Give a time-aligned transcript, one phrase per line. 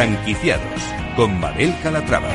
[0.00, 0.82] Franquiciados
[1.14, 2.30] con Mabel Calatrava.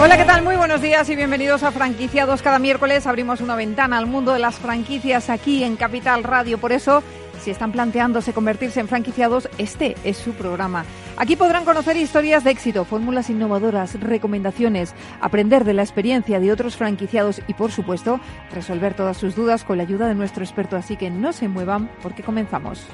[0.00, 0.44] Hola, ¿qué tal?
[0.44, 2.42] Muy buenos días y bienvenidos a Franquiciados.
[2.42, 6.58] Cada miércoles abrimos una ventana al mundo de las franquicias aquí en Capital Radio.
[6.58, 7.02] Por eso,
[7.42, 10.84] si están planteándose convertirse en franquiciados, este es su programa.
[11.16, 16.76] Aquí podrán conocer historias de éxito, fórmulas innovadoras, recomendaciones, aprender de la experiencia de otros
[16.76, 18.18] franquiciados y, por supuesto,
[18.52, 20.76] resolver todas sus dudas con la ayuda de nuestro experto.
[20.76, 22.84] Así que no se muevan porque comenzamos.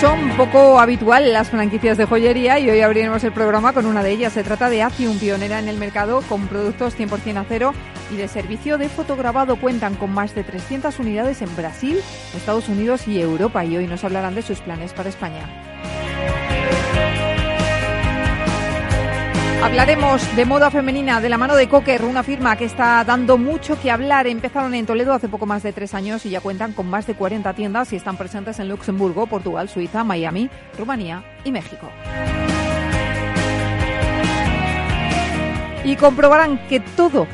[0.00, 4.12] Son poco habitual las franquicias de joyería y hoy abriremos el programa con una de
[4.12, 4.32] ellas.
[4.32, 7.74] Se trata de Acium, pionera en el mercado con productos 100% acero
[8.10, 9.56] y de servicio de fotograbado.
[9.56, 12.00] Cuentan con más de 300 unidades en Brasil,
[12.34, 15.69] Estados Unidos y Europa y hoy nos hablarán de sus planes para España.
[19.62, 23.78] Hablaremos de moda femenina de la mano de Cocker, una firma que está dando mucho
[23.78, 24.26] que hablar.
[24.26, 27.14] Empezaron en Toledo hace poco más de tres años y ya cuentan con más de
[27.14, 31.90] 40 tiendas y están presentes en Luxemburgo, Portugal, Suiza, Miami, Rumanía y México.
[35.84, 37.26] Y comprobarán que todo,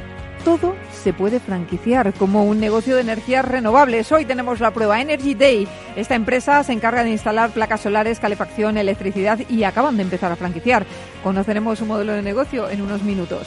[0.45, 0.75] todo
[1.07, 4.11] se puede franquiciar como un negocio de energías renovables.
[4.11, 5.69] Hoy tenemos la prueba Energy Day.
[5.95, 10.37] Esta empresa se encarga de instalar placas solares, calefacción, electricidad y acaban de empezar a
[10.37, 10.85] franquiciar.
[11.23, 13.47] Conoceremos su modelo de negocio en unos minutos.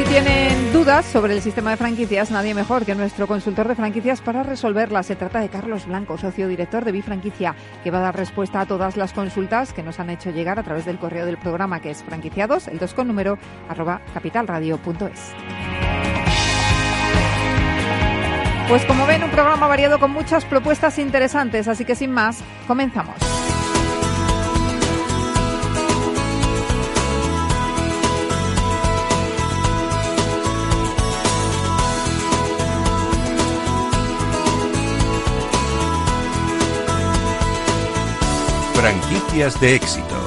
[0.00, 4.22] Si tienen dudas sobre el sistema de franquicias, nadie mejor que nuestro consultor de franquicias
[4.22, 5.04] para resolverlas.
[5.04, 8.66] Se trata de Carlos Blanco, socio director de Bifranquicia, que va a dar respuesta a
[8.66, 11.90] todas las consultas que nos han hecho llegar a través del correo del programa que
[11.90, 15.34] es franquiciados, el 2 con número, arroba capitalradio.es.
[18.68, 23.16] Pues como ven, un programa variado con muchas propuestas interesantes, así que sin más, comenzamos.
[39.20, 40.19] Franquicias de éxito.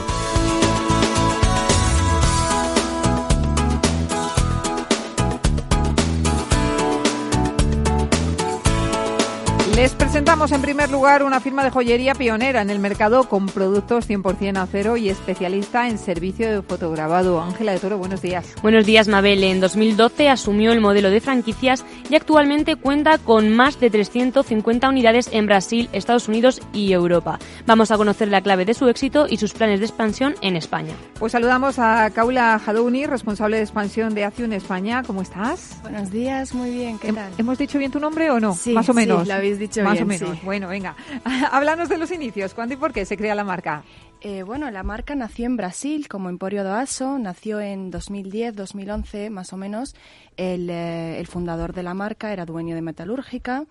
[9.75, 14.07] Les presentamos en primer lugar una firma de joyería pionera en el mercado con productos
[14.07, 17.41] 100% acero y especialista en servicio de fotograbado.
[17.41, 18.53] Ángela de Toro, buenos días.
[18.62, 19.44] Buenos días, Mabel.
[19.44, 25.28] En 2012 asumió el modelo de franquicias y actualmente cuenta con más de 350 unidades
[25.31, 27.39] en Brasil, Estados Unidos y Europa.
[27.66, 30.94] Vamos a conocer la clave de su éxito y sus planes de expansión en España.
[31.17, 35.01] Pues saludamos a Kaula Hadouni, responsable de expansión de Acción España.
[35.01, 35.79] ¿Cómo estás?
[35.81, 37.00] Buenos días, muy bien.
[37.00, 37.31] ¿Qué tal?
[37.39, 38.53] ¿Hemos dicho bien tu nombre o no?
[38.53, 39.23] Sí, Más o menos.
[39.23, 40.29] Sí, lo habéis dicho Más bien, o menos.
[40.31, 40.40] sí.
[40.44, 40.96] Bueno, venga.
[41.51, 42.53] Háblanos de los inicios.
[42.53, 43.84] ¿Cuándo y por qué se crea la marca?
[44.22, 49.29] Eh, bueno, la marca nació en Brasil como Emporio do Aso, nació en 2010, 2011
[49.29, 49.96] más o menos.
[50.38, 53.66] El, eh, el fundador de la marca era dueño de Metalúrgica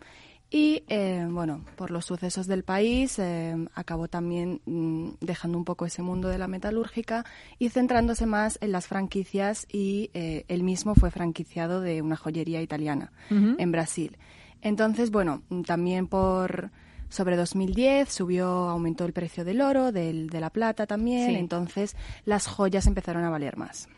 [0.55, 5.87] y, eh, bueno, por los sucesos del país eh, acabó también mm, dejando un poco
[5.87, 7.25] ese mundo de la metalúrgica
[7.59, 12.61] y centrándose más en las franquicias y eh, él mismo fue franquiciado de una joyería
[12.61, 14.19] italiana en Brasil.
[14.63, 16.71] Entonces, bueno, también por
[17.09, 21.37] sobre 2010 subió, aumentó el precio del oro, del, de la plata también, Sí.
[21.37, 21.95] entonces
[22.25, 23.89] las joyas empezaron a valer más.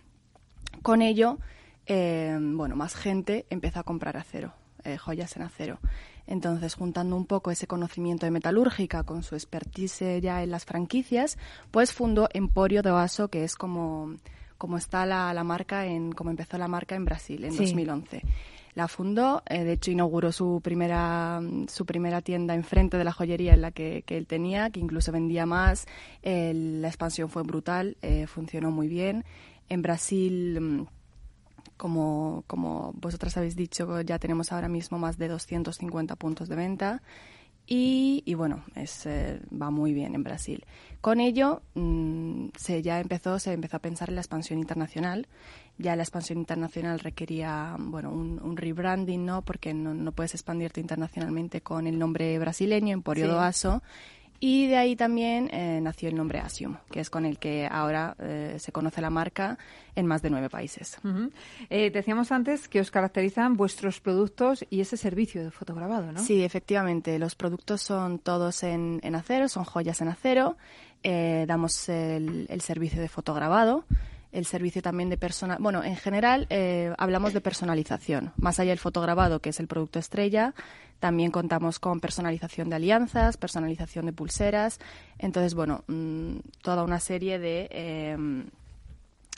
[0.83, 1.39] Con ello,
[1.87, 4.53] eh, bueno, más gente empezó a comprar acero,
[4.83, 5.79] eh, joyas en acero.
[6.27, 11.37] Entonces, juntando un poco ese conocimiento de metalúrgica con su expertise ya en las franquicias,
[11.71, 14.15] pues fundó Emporio de Oaso, que es como,
[14.57, 17.59] como está la, la marca en, como empezó la marca en Brasil en Sí.
[17.67, 18.23] 2011.
[18.75, 23.55] La fundó, eh, de hecho inauguró su primera, su primera tienda enfrente de la joyería
[23.55, 25.87] en la que, que él tenía, que incluso vendía más.
[26.23, 29.25] La expansión fue brutal, eh, funcionó muy bien.
[29.69, 30.87] En Brasil, mm,
[31.77, 37.03] como, como vosotras habéis dicho, ya tenemos ahora mismo más de 250 puntos de venta.
[37.67, 40.65] Y, y bueno, es, eh, va muy bien en Brasil.
[41.01, 42.14] Con ello, mm,
[42.57, 45.27] se ya empezó, se empezó a pensar en la expansión internacional.
[45.79, 49.43] Ya la expansión internacional requería, bueno, un, un rebranding, ¿no?
[49.43, 53.31] Porque no, no puedes expandirte internacionalmente con el nombre brasileño, Emporio Sí.
[53.31, 53.83] do Aso.
[54.41, 58.15] Y de ahí también eh, nació el nombre Asium, que es con el que ahora
[58.19, 59.57] eh, se conoce la marca
[59.95, 60.99] en más de nueve países.
[61.71, 66.21] Eh, decíamos antes que os caracterizan vuestros productos y ese servicio de fotograbado, ¿no?
[66.21, 67.19] Sí, efectivamente.
[67.19, 70.57] Los productos son todos en, en acero, son joyas en acero.
[71.05, 73.85] Eh, damos el, el servicio de fotograbado.
[74.33, 75.59] el servicio también de personal.
[75.61, 78.33] Bueno, en general eh, hablamos de personalización.
[78.37, 80.55] Más allá del fotograbado, que es el producto estrella,
[80.99, 84.81] también contamos con personalización de alianzas, personalización de pulseras.
[85.19, 87.69] Entonces, bueno, mm, toda una serie de.
[87.71, 88.17] Eh,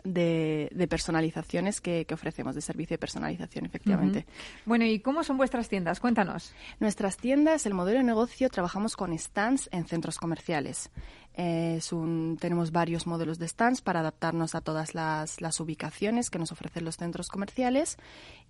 [0.06, 4.26] de, personalizaciones que, ofrecemos, de servicio de personalización, efectivamente.
[4.64, 6.00] Bueno, ¿y cómo son vuestras tiendas?
[6.00, 6.52] Cuéntanos.
[6.80, 10.90] Nuestras tiendas, el modelo de negocio, trabajamos con stands en centros comerciales.
[11.38, 11.80] Eh,
[12.40, 16.96] tenemos varios modelos de stands para adaptarnos a todas las, ubicaciones que nos ofrecen los
[16.96, 17.98] centros comerciales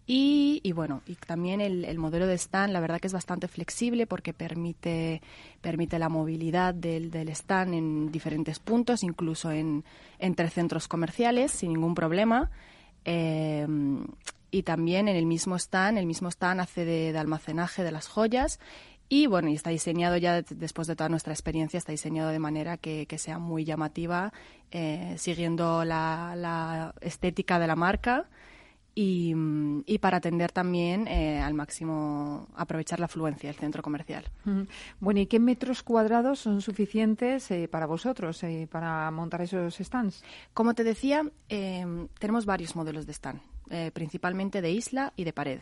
[0.06, 4.32] y, bueno, y también el, modelo de stand, la verdad que es bastante flexible porque
[4.32, 5.20] permite,
[5.60, 9.84] permite la movilidad del, del stand en diferentes puntos, incluso en,
[10.18, 12.50] entre centros comerciales, sin ningún problema.
[13.04, 13.66] Eh,
[14.52, 18.60] y también en el mismo stand, el mismo stand hace de almacenaje de las joyas
[19.08, 22.76] y bueno, y está diseñado ya después de toda nuestra experiencia, está diseñado de manera
[22.76, 24.32] que, sea muy llamativa,
[24.72, 28.28] eh, siguiendo la, estética de la marca
[28.98, 34.24] y, para atender también eh, al máximo, aprovechar la afluencia del centro comercial.
[35.00, 40.24] Bueno, ¿y qué metros cuadrados son suficientes eh, para vosotros para montar esos stands?
[40.54, 41.30] Como te decía,
[42.18, 43.40] tenemos varios modelos de stand.
[43.92, 45.60] principalmente de isla y de pared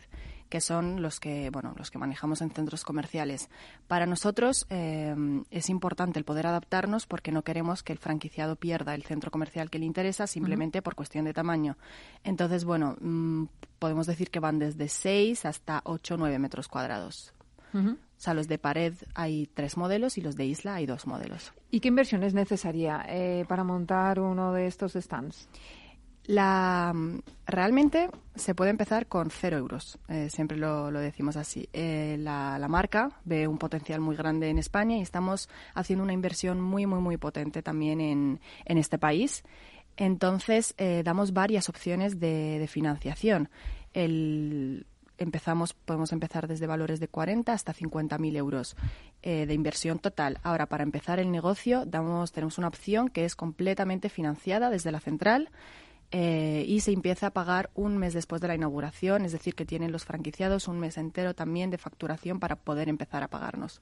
[0.49, 3.49] que son los que, bueno, los que manejamos en centros comerciales.
[3.87, 5.15] Para nosotros eh,
[5.51, 9.69] es importante el poder adaptarnos porque no queremos que el franquiciado pierda el centro comercial
[9.69, 11.77] que le interesa simplemente por cuestión de tamaño.
[12.23, 13.45] Entonces, bueno, mm,
[13.79, 17.33] podemos decir que van desde 6 hasta 8 o 9 metros cuadrados.
[17.75, 21.53] O sea, los de pared hay tres modelos y los de isla hay dos modelos.
[21.71, 25.49] ¿Y qué inversión es necesaria eh, para montar uno de estos stands?
[26.27, 26.93] La,
[27.45, 31.69] realmente se puede empezar con cero euros, eh, siempre lo, decimos así.
[31.71, 36.59] Eh, la, marca ve un potencial muy grande en España y estamos haciendo una inversión
[36.59, 39.43] muy, muy, muy potente también en, en este país.
[39.97, 43.49] Entonces, eh, damos varias opciones de, financiación.
[43.93, 44.87] El,
[45.19, 48.75] empezamos, podemos empezar desde valores de 40 hasta 50.000 euros
[49.21, 50.37] de inversión total.
[50.43, 54.99] Ahora, para empezar el negocio, damos, tenemos una opción que es completamente financiada desde la
[54.99, 55.49] central
[56.11, 59.65] eh, y se empieza a pagar un mes después de la inauguración, es decir, que
[59.65, 63.81] tienen los franquiciados un mes entero también de facturación para poder empezar a pagarnos,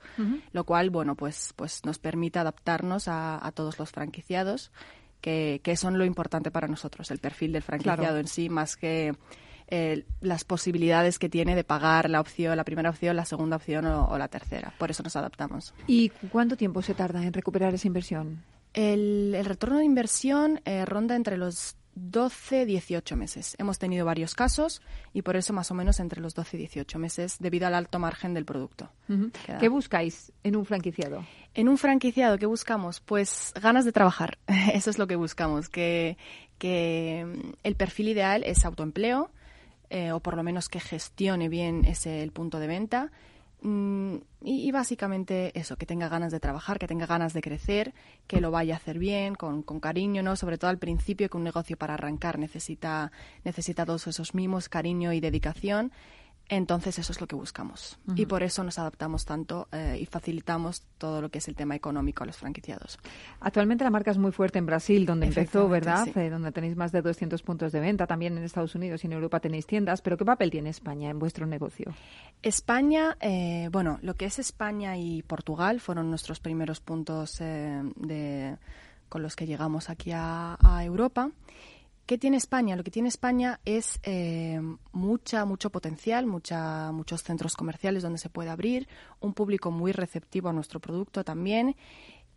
[0.52, 4.72] lo cual, bueno, pues, pues nos permite adaptarnos a, todos los franquiciados,
[5.22, 9.14] que, que, son lo importante para nosotros, el perfil del franquiciado en sí, más que
[9.76, 13.86] eh, las posibilidades que tiene de pagar la opción, la primera opción, la segunda opción
[13.86, 14.74] o, la tercera.
[14.78, 15.74] Por eso nos adaptamos.
[15.88, 18.44] ¿Y cuánto tiempo se tarda en recuperar esa inversión?
[18.74, 23.56] El, retorno de inversión eh, ronda entre los 12, 18 meses.
[23.60, 24.82] Hemos tenido varios casos
[25.14, 28.00] y por eso más o menos entre los 12 y 18 meses debido al alto
[28.00, 28.90] margen del producto.
[29.60, 31.26] ¿Qué buscáis en un franquiciado?
[31.54, 33.00] En un franquiciado, ¿qué buscamos?
[33.00, 34.38] Pues ganas de trabajar.
[34.74, 36.18] Eso es lo que buscamos, que,
[36.58, 39.32] que mm, el perfil ideal es autoempleo
[39.90, 43.12] eh, o por lo menos que gestione bien ese el punto de venta
[43.66, 47.94] Mm, y, básicamente eso, que tenga ganas de trabajar, que tenga ganas de crecer,
[48.28, 50.36] que lo vaya a hacer bien, con, con, cariño, ¿no?
[50.36, 53.14] Sobre todo al principio, que un negocio para arrancar necesita,
[53.46, 55.94] necesita todos esos mimos, cariño y dedicación.
[56.50, 60.84] Entonces eso es lo que buscamos y por eso nos adaptamos tanto eh, y facilitamos
[60.98, 63.00] todo lo que es el tema económico a los franquiciados.
[63.40, 66.06] Actualmente la marca es muy fuerte en Brasil, donde empezó, ¿verdad?
[66.18, 68.08] Eh, donde tenéis más de 200 puntos de venta.
[68.08, 70.02] También en Estados Unidos y en Europa tenéis tiendas.
[70.02, 71.94] ¿Pero qué papel tiene España en vuestro negocio?
[72.42, 78.58] España, eh, bueno, lo que es España y Portugal fueron nuestros primeros puntos de,
[79.08, 81.32] con los que llegamos aquí a, a Europa.
[82.06, 82.76] ¿Qué tiene España?
[82.76, 84.60] Lo que tiene España es eh,
[84.92, 88.90] mucha, mucho potencial, muchos centros comerciales donde se puede abrir,
[89.22, 91.78] un público muy receptivo a nuestro producto también.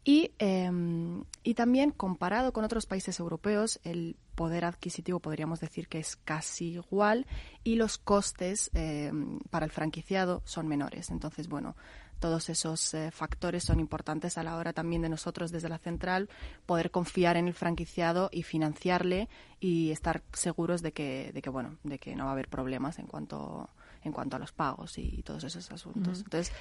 [0.04, 5.98] Y, em, y también comparado con otros países europeos, el poder adquisitivo podríamos decir que
[5.98, 7.26] es casi igual
[7.64, 11.10] y los costes em, para el franquiciado son menores.
[11.10, 11.74] Entonces, bueno,
[12.18, 16.28] todos esos eh, factores son importantes a la hora también de nosotros desde la central
[16.66, 19.28] poder confiar en el franquiciado y financiarle
[19.60, 22.98] y estar seguros de que, de que bueno, de que no va a haber problemas
[22.98, 23.70] en cuanto
[24.02, 26.20] en cuanto a los pagos y todos esos asuntos.
[26.20, 26.52] Entonces,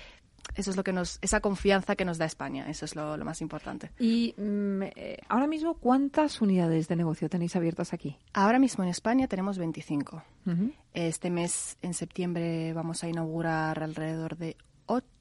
[0.53, 3.41] eso es lo que nos, esa confianza que nos da España, eso es lo, más
[3.41, 3.91] importante.
[3.99, 8.17] Y mm, eh, ahora mismo, ¿cuántas unidades de negocio tenéis abiertas aquí?
[8.33, 10.23] Ahora mismo en España tenemos 25.
[10.93, 14.55] Este mes, en septiembre, vamos a inaugurar alrededor de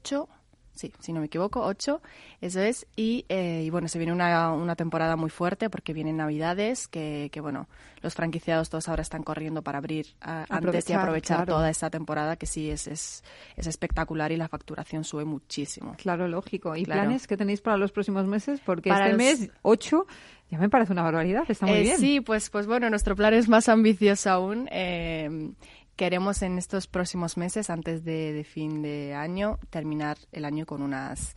[0.05, 0.29] ocho
[0.75, 2.01] sí, si no me equivoco, ocho,
[2.41, 2.85] eso es.
[2.95, 7.29] Y, eh, y bueno, se viene una, una, temporada muy fuerte porque vienen Navidades, que,
[7.31, 7.67] que, bueno,
[8.01, 12.35] los franquiciados todos ahora están corriendo para abrir a, antes y aprovechar toda esta temporada
[12.35, 13.23] que sí es, es,
[13.55, 15.95] es, espectacular y la facturación sube muchísimo.
[15.97, 16.75] Claro, lógico.
[16.75, 18.59] ¿Y planes que tenéis para los próximos meses?
[18.63, 20.05] Porque este mes, ocho,
[20.51, 21.97] ya me parece una barbaridad, está muy eh, bien.
[21.97, 24.67] Sí, pues, pues bueno, nuestro plan es más ambicioso aún.
[24.71, 25.53] Eh,
[25.95, 31.35] queremos en estos próximos meses, antes de, fin de año, terminar el año con unas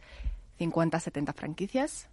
[0.59, 2.09] 50, 70 franquicias.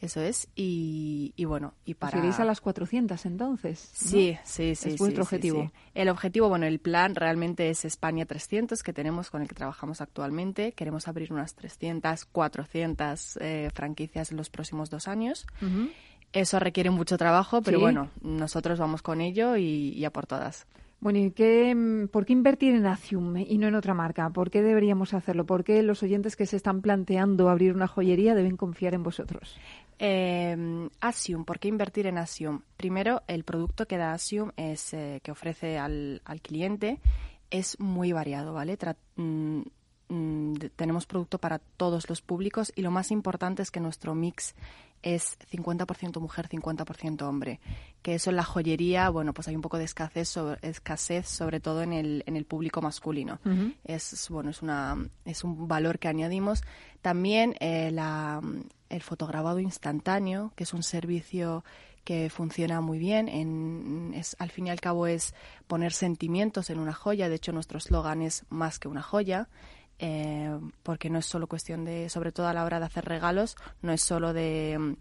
[0.00, 0.48] Eso es.
[0.54, 2.18] Y, bueno, y para...
[2.18, 3.90] ¿Iréis a las 400 entonces?
[3.92, 4.90] Sí, sí, sí.
[4.90, 5.70] Es vuestro objetivo.
[5.94, 10.00] El objetivo, bueno, el plan realmente es España 300, que tenemos con el que trabajamos
[10.00, 10.72] actualmente.
[10.72, 15.46] Queremos abrir unas 300, 400 eh, franquicias en los próximos dos años.
[16.32, 20.66] Eso requiere mucho trabajo, pero bueno, nosotros vamos con ello y, y a por todas.
[21.00, 24.28] Bueno, ¿y qué, mm, por qué invertir en Asium y no en otra marca?
[24.30, 25.46] ¿Por qué deberíamos hacerlo?
[25.46, 29.56] ¿Por qué los oyentes que se están planteando abrir una joyería deben confiar en vosotros?
[29.98, 32.62] Eh, Asium, ¿por qué invertir en Asium?
[32.76, 37.00] Primero, el producto que da Asium es eh, que ofrece al, al, cliente
[37.50, 38.78] es muy variado, ¿vale?
[39.16, 39.62] Mm,
[40.10, 44.54] mm, tenemos producto para todos los públicos y lo más importante es que nuestro mix
[45.02, 47.60] es 50% mujer, 50% hombre.
[48.02, 51.60] Que eso en la joyería, bueno, pues hay un poco de escasez, sobre, escasez sobre
[51.60, 53.38] todo en el, en el público masculino.
[53.84, 56.62] Es, bueno, es, una, es un valor que añadimos.
[57.02, 58.40] También eh, la,
[58.88, 61.64] el fotograbado instantáneo, que es un servicio
[62.04, 63.28] que funciona muy bien.
[63.28, 65.34] En, es, al fin y al cabo es
[65.66, 67.28] poner sentimientos en una joya.
[67.28, 69.48] De hecho, nuestro eslogan es más que una joya.
[70.02, 73.56] Eh, porque no es solo cuestión de, sobre todo a la hora de hacer regalos,
[73.82, 74.96] no es solo de,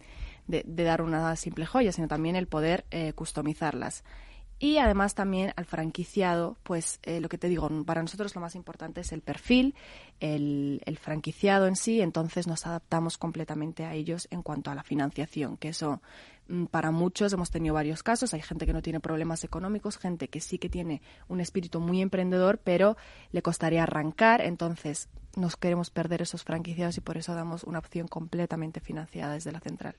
[0.46, 4.03] de, dar una simple joya, sino también el poder eh, customizarlas.
[4.59, 8.55] Y además también al franquiciado, pues eh, lo que te digo, para nosotros lo más
[8.55, 9.73] importante es el perfil,
[10.19, 14.83] el, el, franquiciado en sí, entonces nos adaptamos completamente a ellos en cuanto a la
[14.83, 16.01] financiación, que eso
[16.49, 20.27] mm, para muchos hemos tenido varios casos, hay gente que no tiene problemas económicos, gente
[20.27, 22.97] que sí que tiene un espíritu muy emprendedor, pero
[23.31, 25.07] le costaría arrancar, entonces
[25.39, 29.60] nos queremos perder esos franquiciados y por eso damos una opción completamente financiada desde la
[29.60, 29.96] central.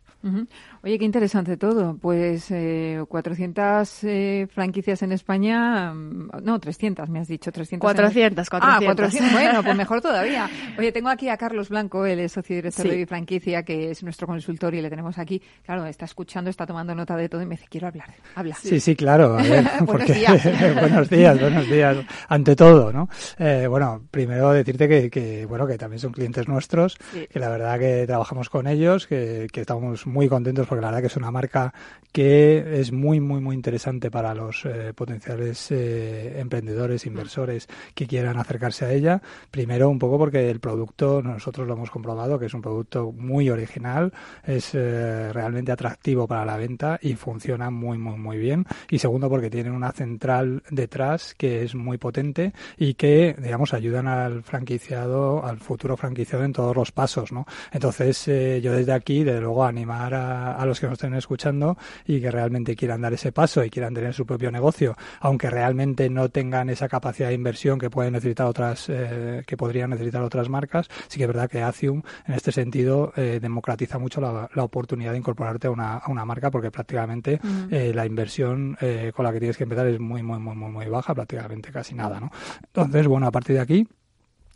[0.82, 1.97] Oye, qué interesante todo.
[1.97, 7.80] Pues eh, 400 eh, franquicias en España, mm, no, 300 me has dicho, 300.
[7.80, 8.82] 400, 400.
[8.82, 10.49] Ah, 400, bueno, pues mejor todavía.
[10.78, 14.75] Oye, tengo aquí a Carlos Blanco, es socio director de Franquicia, que es nuestro consultor
[14.75, 15.42] y le tenemos aquí.
[15.64, 18.54] Claro, está escuchando, está tomando nota de todo y me dice, quiero hablar, habla.
[18.56, 19.38] Sí, sí, claro.
[19.38, 20.44] A ver, buenos días.
[20.75, 21.97] buenos días, buenos días.
[22.28, 23.09] Ante todo, ¿no?
[23.38, 26.96] Eh, bueno, primero decirte que que bueno que también son clientes nuestros,
[27.30, 31.08] que la verdad que trabajamos con ellos, que, estamos muy contentos porque la verdad que
[31.08, 31.75] es una marca
[32.12, 38.38] que es muy muy muy interesante para los eh, potenciales eh, emprendedores, inversores que quieran
[38.38, 39.22] acercarse a ella.
[39.50, 43.50] Primero un poco porque el producto nosotros lo hemos comprobado que es un producto muy
[43.50, 44.12] original,
[44.44, 48.66] es eh, realmente atractivo para la venta y funciona muy muy muy bien.
[48.90, 54.08] Y segundo porque tienen una central detrás que es muy potente y que digamos ayudan
[54.08, 55.09] al franquiciado
[55.44, 57.46] al futuro franquiciado en todos los pasos, ¿no?
[57.72, 61.76] Entonces, eh, yo desde aquí, desde luego, animar a, los que nos estén escuchando
[62.06, 66.08] y que realmente quieran dar ese paso y quieran tener su propio negocio, aunque realmente
[66.10, 70.48] no tengan esa capacidad de inversión que pueden necesitar otras, eh, que podrían necesitar otras
[70.48, 75.12] marcas, sí que es verdad que Acium, en este sentido, eh, democratiza mucho la, oportunidad
[75.12, 77.40] de incorporarte a una, a una marca porque prácticamente
[77.70, 78.76] la inversión
[79.14, 81.94] con la que tienes que empezar es muy, muy, muy, muy, muy baja, prácticamente casi
[81.94, 82.30] nada, ¿no?
[82.62, 83.88] Entonces, bueno, a partir de aquí,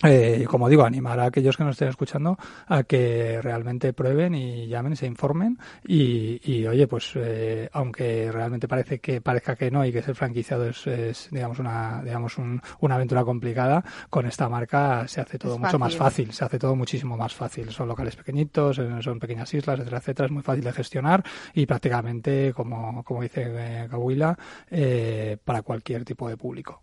[0.03, 2.37] eh, como digo, animar a aquellos que nos estén escuchando
[2.67, 8.99] a que realmente prueben y llamen, se informen y, oye, pues eh, aunque realmente parece
[8.99, 13.85] que parezca que no y que ser franquiciado es, digamos una digamos una aventura complicada,
[14.11, 17.71] con esta marca se hace todo mucho más fácil, se hace todo muchísimo más fácil.
[17.71, 20.27] Son locales pequeñitos, eh, son pequeñas islas, etcétera, etcétera.
[20.27, 21.25] Es muy fácil de gestionar
[21.55, 23.89] y prácticamente, como, como dice
[24.71, 26.83] eh, para cualquier tipo de público.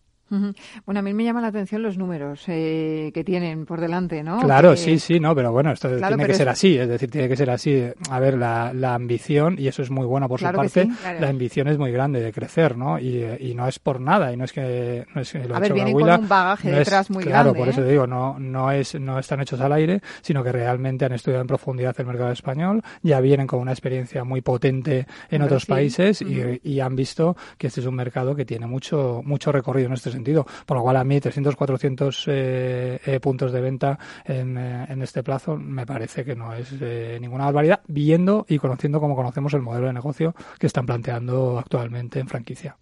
[0.85, 4.39] Bueno, a mí me llama la atención los números eh, que tienen por delante, ¿no?
[4.39, 7.35] Claro, sí, sí, no, pero bueno, esto tiene que ser así, es decir, tiene que
[7.35, 7.83] ser así.
[8.09, 10.87] A ver, la, la ambición, y eso es muy bueno por su parte,
[11.19, 12.97] la ambición es muy grande de crecer, ¿no?
[12.99, 15.73] Y, y, no es por nada, y no es que no es lo A ver,
[15.73, 17.51] vienen con un bagaje detrás muy claro, grande.
[17.51, 17.85] Claro, por eso ¿eh?
[17.85, 21.41] te digo, no, no, es, no están hechos al aire, sino que realmente han estudiado
[21.41, 26.21] en profundidad el mercado español, ya vienen con una experiencia muy potente en otros países
[26.21, 29.93] y, y han visto que este es un mercado que tiene mucho, mucho recorrido en
[29.93, 30.20] este sentido,
[30.65, 35.01] por lo cual a mí 300, 400 eh, eh, puntos de venta en, eh, en,
[35.01, 39.53] este plazo me parece que no es eh, ninguna barbaridad, viendo y conociendo como conocemos
[39.53, 42.77] el modelo de negocio que están planteando actualmente en franquicia.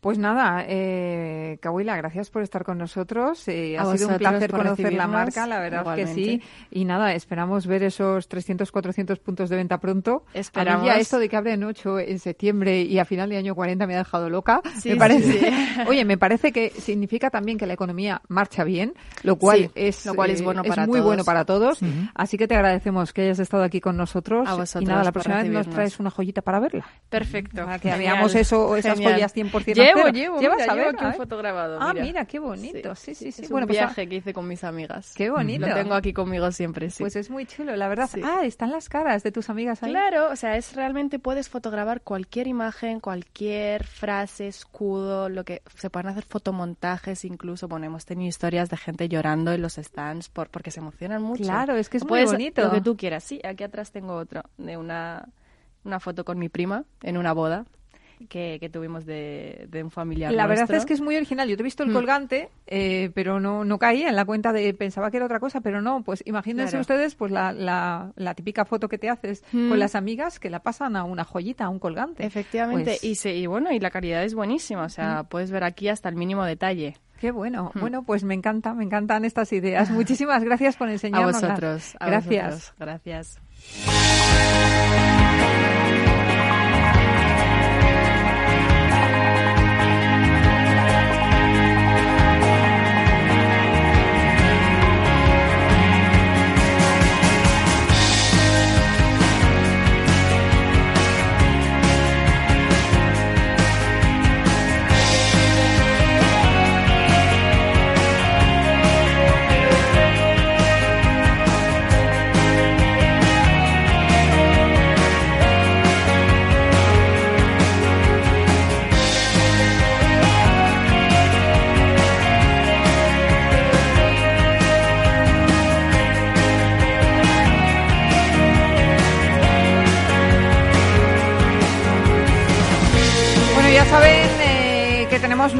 [0.00, 3.46] Pues nada, eh, gracias por estar con nosotros.
[3.48, 6.42] Eh, ha sido un placer conocer la marca, la verdad que sí.
[6.70, 10.24] Y nada, esperamos ver esos 300, 400 puntos de venta pronto.
[10.34, 10.86] Esperamos.
[10.86, 13.94] ya esto de que abren 8 en septiembre y a final de año 40 me
[13.94, 14.60] ha dejado loca.
[14.84, 15.52] me parece,
[15.88, 20.14] Oye, me parece que significa también que la economía marcha bien, lo cual es, lo
[20.14, 21.80] cual es, bueno para muy bueno para todos.
[22.14, 24.48] Así que te agradecemos que hayas estado aquí con nosotros.
[24.80, 26.86] y nada, la próxima vez nos traes una joyita para verla.
[27.08, 27.64] Perfecto.
[27.64, 30.88] Para que veamos eso, esas joyas 100% Llevo, llevo, ¿Llevas a ver?
[30.88, 31.78] aquí un fotograbado.
[31.80, 32.94] Ah, mira, qué bonito.
[32.94, 33.42] Sí, sí, sí.
[33.42, 35.12] Es bueno, un pues viaje que hice con mis amigas.
[35.14, 35.66] Qué bonito.
[35.66, 37.02] Lo tengo aquí conmigo siempre, sí.
[37.02, 38.08] Pues es muy chulo, la verdad.
[38.22, 39.90] Ah, están las caras de tus amigas ahí.
[39.90, 45.90] Claro, o sea, es realmente puedes fotograbar cualquier imagen, cualquier frase, escudo, lo que se
[45.90, 50.70] pueden hacer fotomontajes, incluso ponemos tenido historias de gente llorando en los stands por porque
[50.70, 51.42] se emocionan mucho.
[51.42, 52.62] Claro, es que es muy bonito.
[52.62, 53.24] Lo que tú quieras.
[53.24, 55.28] Sí, aquí atrás tengo otro de una
[55.84, 57.64] una foto con mi prima en una boda
[58.28, 60.32] que, tuvimos de, un familiar.
[60.32, 61.48] La verdad es que es muy original.
[61.48, 61.92] Yo te he visto el mm.
[61.92, 65.60] colgante, eh, pero no, no caía en la cuenta de pensaba que era otra cosa,
[65.60, 66.02] pero no.
[66.02, 69.74] Pues imagínense ustedes pues la, la, típica foto que te haces con mm.
[69.74, 72.24] las amigas que la pasan a una joyita, a un colgante.
[72.24, 72.98] Efectivamente.
[73.00, 74.84] Pues y, y bueno, y la calidad es buenísima.
[74.84, 75.26] O sea, mm.
[75.26, 76.94] puedes ver aquí hasta el mínimo detalle.
[77.20, 77.70] Qué bueno.
[77.74, 79.90] Bueno, pues me encanta, me encantan estas ideas.
[79.90, 81.42] Muchísimas gracias por enseñarnos.
[81.42, 81.96] A vosotros.
[82.00, 82.74] gracias.
[82.78, 83.38] Gracias.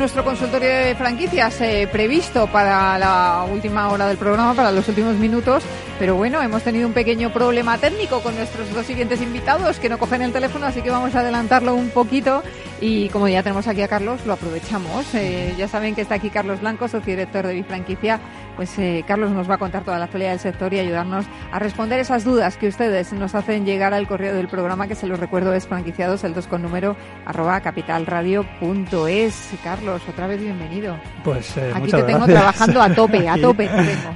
[0.00, 5.14] Nuestro consultorio de franquicias eh, previsto para la última hora del programa, para los últimos
[5.16, 5.62] minutos,
[5.98, 9.98] pero bueno, hemos tenido un pequeño problema técnico con nuestros dos siguientes invitados que no
[9.98, 12.42] cogen el teléfono, así que vamos a adelantarlo un poquito
[12.80, 15.14] y como ya tenemos aquí a Carlos, lo aprovechamos.
[15.14, 18.20] Eh, ya saben que está aquí Carlos Blanco, socio director de Bifranquicia
[18.60, 21.58] pues eh, Carlos nos va a contar toda la actualidad del sector y ayudarnos a
[21.58, 25.18] responder esas dudas que ustedes nos hacen llegar al correo del programa, que se los
[25.18, 26.94] recuerdo es franquiciados, el 2 con número,
[27.24, 29.54] arroba capitalradio.es.
[29.64, 30.94] Carlos, otra vez bienvenido.
[31.24, 33.66] Pues eh, Aquí te tengo trabajando a tope, a tope.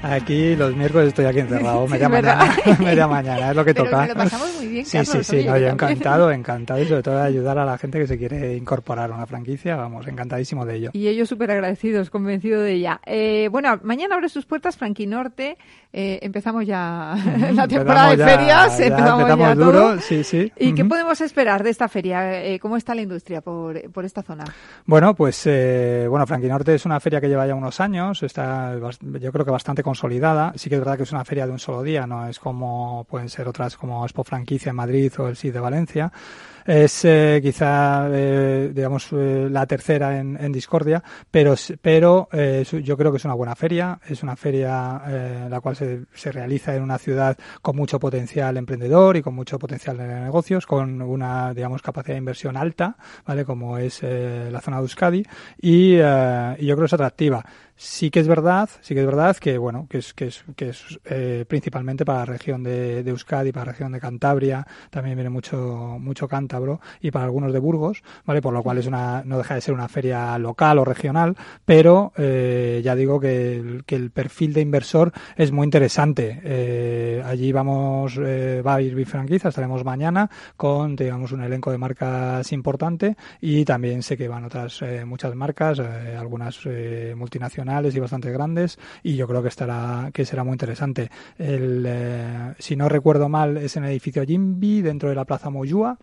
[0.02, 4.07] Aquí los miércoles estoy aquí encerrado, media, mañana, media mañana, es lo que Pero toca.
[4.09, 7.57] lo pasamos muy bien, Sí, sí, sí, yo encantado, encantado y sobre todo de ayudar
[7.57, 10.90] a la gente que se quiere incorporar a una franquicia, vamos, encantadísimo de ello.
[10.92, 13.00] Y ellos súper agradecidos, convencido de ella.
[13.07, 15.57] Eh, bueno, mañana abres sus puertas Frankie Norte.
[15.92, 17.14] Eh, empezamos ya
[17.55, 18.81] la temporada de ferias.
[18.81, 20.53] empezamos, ya duro, sí, sí.
[20.59, 22.44] ¿Y qué podemos esperar de esta feria?
[22.44, 24.44] Eh, ¿Cómo está la industria por, por esta zona?
[24.85, 28.75] Bueno, pues eh, bueno, Frankie Norte es una feria que lleva ya unos años, está
[28.75, 30.53] yo creo que bastante consolidada.
[30.57, 33.07] Sí que es verdad que es una feria de un solo día, no es como
[33.09, 36.12] pueden ser otras como Expo Franquicia en Madrid o el CID de Valencia
[36.64, 42.96] es eh, quizá, eh, digamos, eh, la tercera en, en, Discordia, pero, pero eh, yo
[42.96, 46.74] creo que es una buena feria, es una feria eh, la cual se, se realiza
[46.74, 51.53] en una ciudad con mucho potencial emprendedor y con mucho potencial de negocios, con una,
[51.53, 52.96] digamos, capacidad de inversión alta,
[53.27, 53.44] ¿vale?
[53.44, 55.22] Como es la zona de Euskadi,
[55.61, 57.44] y, y yo creo que es atractiva.
[57.76, 60.68] Sí que es verdad, sí que es verdad que bueno, que es que es que
[60.68, 65.16] es eh, principalmente para la región de, de, Euskadi, para la región de Cantabria, también
[65.16, 69.24] viene mucho mucho cántabro y para algunos de Burgos, vale, por lo cual es una
[69.24, 73.84] no deja de ser una feria local o regional, pero eh, ya digo que el,
[73.84, 76.40] que el perfil de inversor es muy interesante.
[76.44, 81.78] Eh, allí vamos eh, va a ir Bifranquiza, estaremos mañana con digamos un elenco de
[81.78, 87.14] marcas importante y también sé que van otras muchas marcas, algunas eh,
[87.64, 91.11] y bastante grandes y yo creo que estará que será muy interesante.
[91.38, 95.50] El, eh, si no recuerdo mal, es en el edificio Jimby dentro de la Plaza
[95.50, 95.98] Moyúa.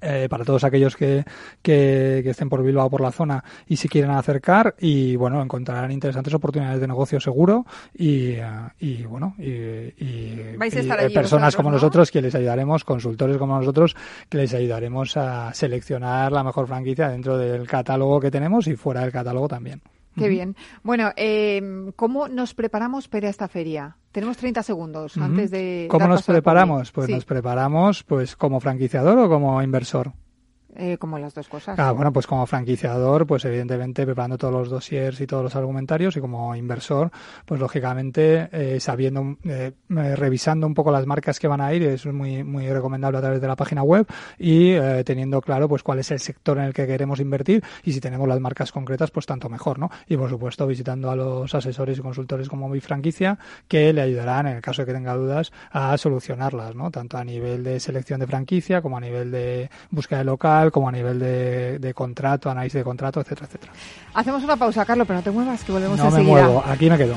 [0.00, 1.24] eh, para todos aquellos que,
[1.62, 5.90] que, que, estén por Bilbao por la zona y si quieren acercar y bueno encontrarán
[5.90, 10.56] interesantes oportunidades de negocio seguro y, uh, y bueno y, y,
[11.08, 11.74] y personas como ¿no?
[11.74, 13.96] nosotros que les ayudaremos consultores como nosotros
[14.28, 19.00] que les ayudaremos a seleccionar la mejor franquicia dentro del catálogo que tenemos y fuera
[19.00, 19.82] del catálogo también.
[20.16, 20.56] Qué bien.
[20.82, 23.96] Bueno, eh, ¿cómo nos preparamos para esta feria?
[24.12, 25.88] Tenemos 30 segundos antes de.
[25.90, 26.92] ¿Cómo nos preparamos?
[26.92, 27.14] Pues sí.
[27.14, 30.12] nos preparamos pues como franquiciador o como inversor.
[30.74, 31.78] Eh, como las dos cosas.
[31.78, 36.16] Ah, bueno, pues como franquiciador, pues evidentemente preparando todos los dossiers y todos los argumentarios
[36.16, 37.10] y como inversor,
[37.44, 42.06] pues lógicamente eh, sabiendo, eh, revisando un poco las marcas que van a ir, es
[42.06, 44.06] muy, muy recomendable a través de la página web
[44.38, 48.00] y teniendo claro pues cuál es el sector en el que queremos invertir y si
[48.00, 49.90] tenemos las marcas concretas, pues tanto mejor, ¿no?
[50.08, 54.46] Y por supuesto visitando a los asesores y consultores como mi franquicia que le ayudarán
[54.46, 56.90] en el caso de que tenga dudas a solucionarlas, ¿no?
[56.90, 60.88] Tanto a nivel de selección de franquicia como a nivel de búsqueda de local, como
[60.88, 63.72] a nivel de, contrato, análisis de contrato, etcétera, etcétera.
[64.14, 66.88] Hacemos una pausa, Carlos, pero no te muevas, que volvemos no No me muevo, aquí
[66.88, 67.16] me quedo.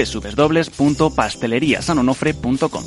[0.05, 2.83] www.pasteleriasanonofre.com.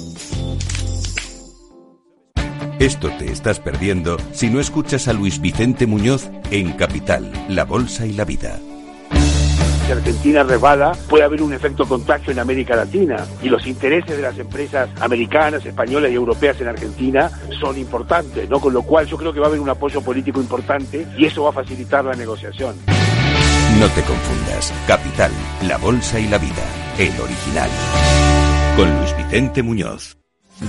[2.81, 8.05] Esto te estás perdiendo si no escuchas a Luis Vicente Muñoz en Capital, La Bolsa
[8.05, 8.59] y la Vida.
[9.87, 14.23] Si Argentina resbala, puede haber un efecto contagio en América Latina y los intereses de
[14.23, 18.61] las empresas americanas, españolas y europeas en Argentina son importantes, ¿no?
[18.61, 21.45] Con lo cual yo creo que va a haber un apoyo político importante y eso
[21.45, 22.75] va a facilitar la negociación.
[23.79, 24.73] No te confundas.
[24.87, 25.33] Capital,
[25.63, 27.71] la Bolsa y la Vida el original.
[28.77, 30.17] Con Luis Vicente Muñoz.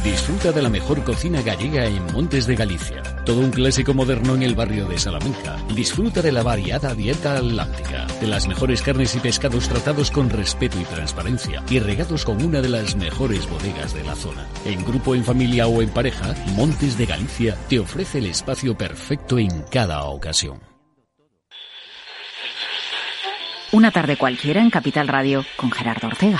[0.03, 3.03] Disfruta de la mejor cocina gallega en Montes de Galicia.
[3.23, 5.57] Todo un clásico moderno en el barrio de Salamanca.
[5.75, 10.79] Disfruta de la variada dieta atlántica, de las mejores carnes y pescados tratados con respeto
[10.79, 14.47] y transparencia y regados con una de las mejores bodegas de la zona.
[14.65, 19.37] En grupo, en familia o en pareja, Montes de Galicia te ofrece el espacio perfecto
[19.37, 20.59] en cada ocasión.
[23.75, 26.39] Una tarde cualquiera en Capital Radio con Gerardo Ortega.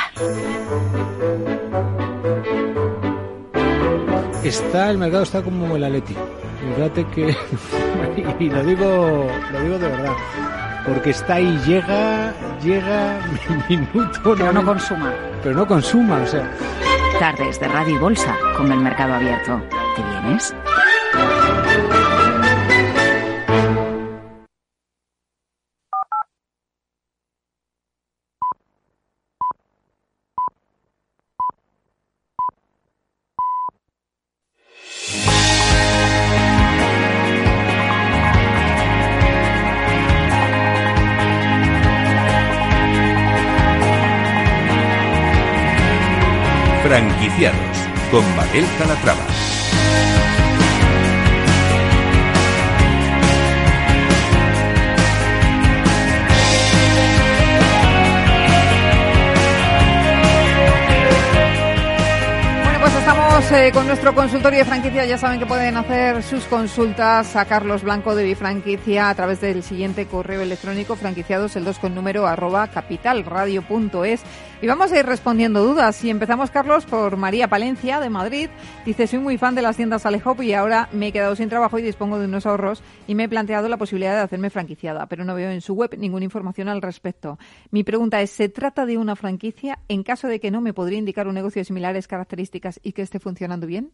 [4.42, 6.16] Está, el mercado está como el Atleti.
[6.78, 7.36] Fíjate que,
[8.40, 10.14] y lo digo, lo digo de verdad,
[10.88, 13.20] porque está ahí, llega, llega,
[13.70, 14.34] minuto.
[14.38, 15.14] Pero no consuma.
[15.44, 16.50] Pero no consuma, o sea.
[17.20, 19.62] Tardes de Radio y Bolsa con el mercado abierto.
[19.98, 20.56] ¿Te vienes?
[48.12, 49.55] Con Mabel Calatrava.
[63.36, 65.06] Eh, con nuestro consultorio de franquicia.
[65.06, 69.62] Ya saben que pueden hacer sus consultas a Carlos Blanco de Bifranquicia a través del
[69.62, 74.24] siguiente correo electrónico franquiciados el 2 con número arroba capitalradio.es.
[74.62, 76.02] Y vamos a ir respondiendo dudas.
[76.06, 78.50] Y empezamos, Carlos, por María Palencia de Madrid.
[78.86, 81.78] Dice, soy muy fan de las tiendas Alejop y ahora me he quedado sin trabajo
[81.78, 85.26] y dispongo de unos ahorros y me he planteado la posibilidad de hacerme franquiciada, pero
[85.26, 87.38] no veo en su web ninguna información al respecto.
[87.70, 89.80] Mi pregunta es, ¿se trata de una franquicia?
[89.90, 93.02] En caso de que no, ¿me podría indicar un negocio de similares características y que
[93.02, 93.90] esté funcionando bien?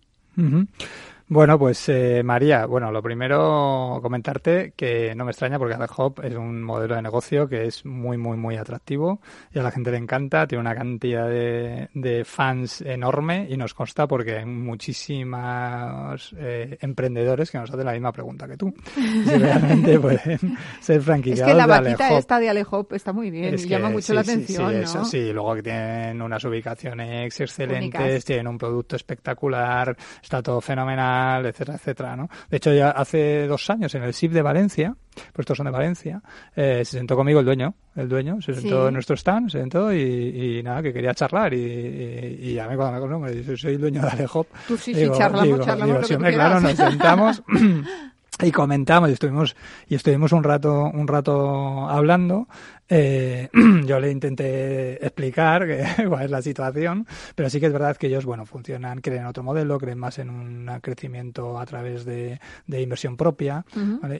[1.27, 6.35] Bueno, pues eh, María, bueno, lo primero comentarte que no me extraña porque Hop es
[6.35, 9.21] un modelo de negocio que es muy, muy, muy atractivo
[9.53, 14.07] y a la gente le encanta, tiene una cantidad de, fans enorme y nos consta
[14.07, 18.73] porque hay muchísimos eh, emprendedores que nos hacen la misma pregunta que tú.
[18.93, 23.55] Si realmente pueden ser franquiciados Es que la vaquita esta de Alehop está muy bien
[23.55, 24.83] y llama mucho la atención, sí, ¿no?
[24.83, 31.10] Eso sí, luego que tienen unas ubicaciones excelentes, tienen un producto espectacular, está todo fenomenal,
[31.45, 32.29] etcétera, etcétera, ¿no?
[32.49, 34.95] De hecho, ya hace dos años en el SIP de Valencia,
[35.33, 36.21] pues estos son de Valencia,
[36.55, 39.93] eh, se sentó conmigo el dueño, el dueño, se sentó en nuestro stand, se sentó
[39.93, 43.73] y, nada, que quería charlar y, y, a mí cuando me conoce, me dice, soy
[43.73, 44.47] el dueño de Alejop.
[44.67, 47.43] Tú sí, sí, charlamos, charlamos claro, nos sentamos
[48.41, 49.55] y comentamos y estuvimos
[49.87, 52.47] y estuvimos un rato un rato hablando.
[52.93, 53.49] Eh,
[53.85, 55.65] yo le intenté explicar
[56.09, 59.27] cuál es la situación pero sí que es verdad que ellos bueno funcionan creen en
[59.27, 63.63] otro modelo creen más en un crecimiento a través de, inversión propia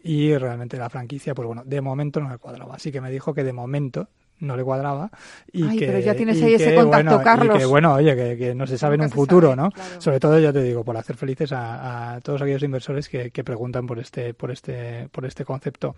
[0.06, 3.34] y realmente la franquicia pues bueno de momento no me cuadraba así que me dijo
[3.34, 4.08] que de momento
[4.42, 5.10] no le cuadraba
[5.52, 8.54] y Ay, que pero ya tienes ahí ese contacto Carlos y que bueno oye que,
[8.54, 11.52] no se sabe en un futuro no sobre todo ya te digo por hacer felices
[11.54, 15.96] a, todos aquellos inversores que, que, preguntan por este por este por este concepto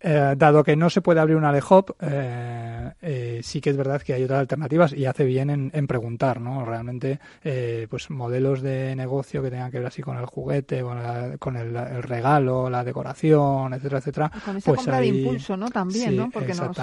[0.00, 4.02] eh, dado que no se puede abrir una Alehop, eh, eh, sí que es verdad
[4.02, 6.64] que hay otras alternativas y hace bien en, preguntar, ¿no?
[6.64, 10.82] Realmente, eh, pues modelos de negocio que tengan que ver así con el juguete,
[11.38, 14.32] con, el, regalo, la decoración, etcétera, etcétera.
[14.44, 15.70] con esa pues compra de impulso, ¿no?
[15.70, 16.30] También, ¿no?
[16.30, 16.76] Porque nos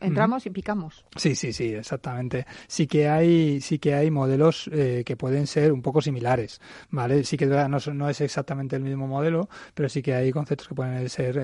[0.00, 1.04] entramos y picamos.
[1.16, 2.46] Sí, sí, sí, exactamente.
[2.66, 7.24] Sí que hay, sí que hay modelos que pueden ser un poco similares, ¿vale?
[7.24, 10.74] Sí que no, no es exactamente el mismo modelo, pero sí que hay conceptos que
[10.74, 11.38] pueden ser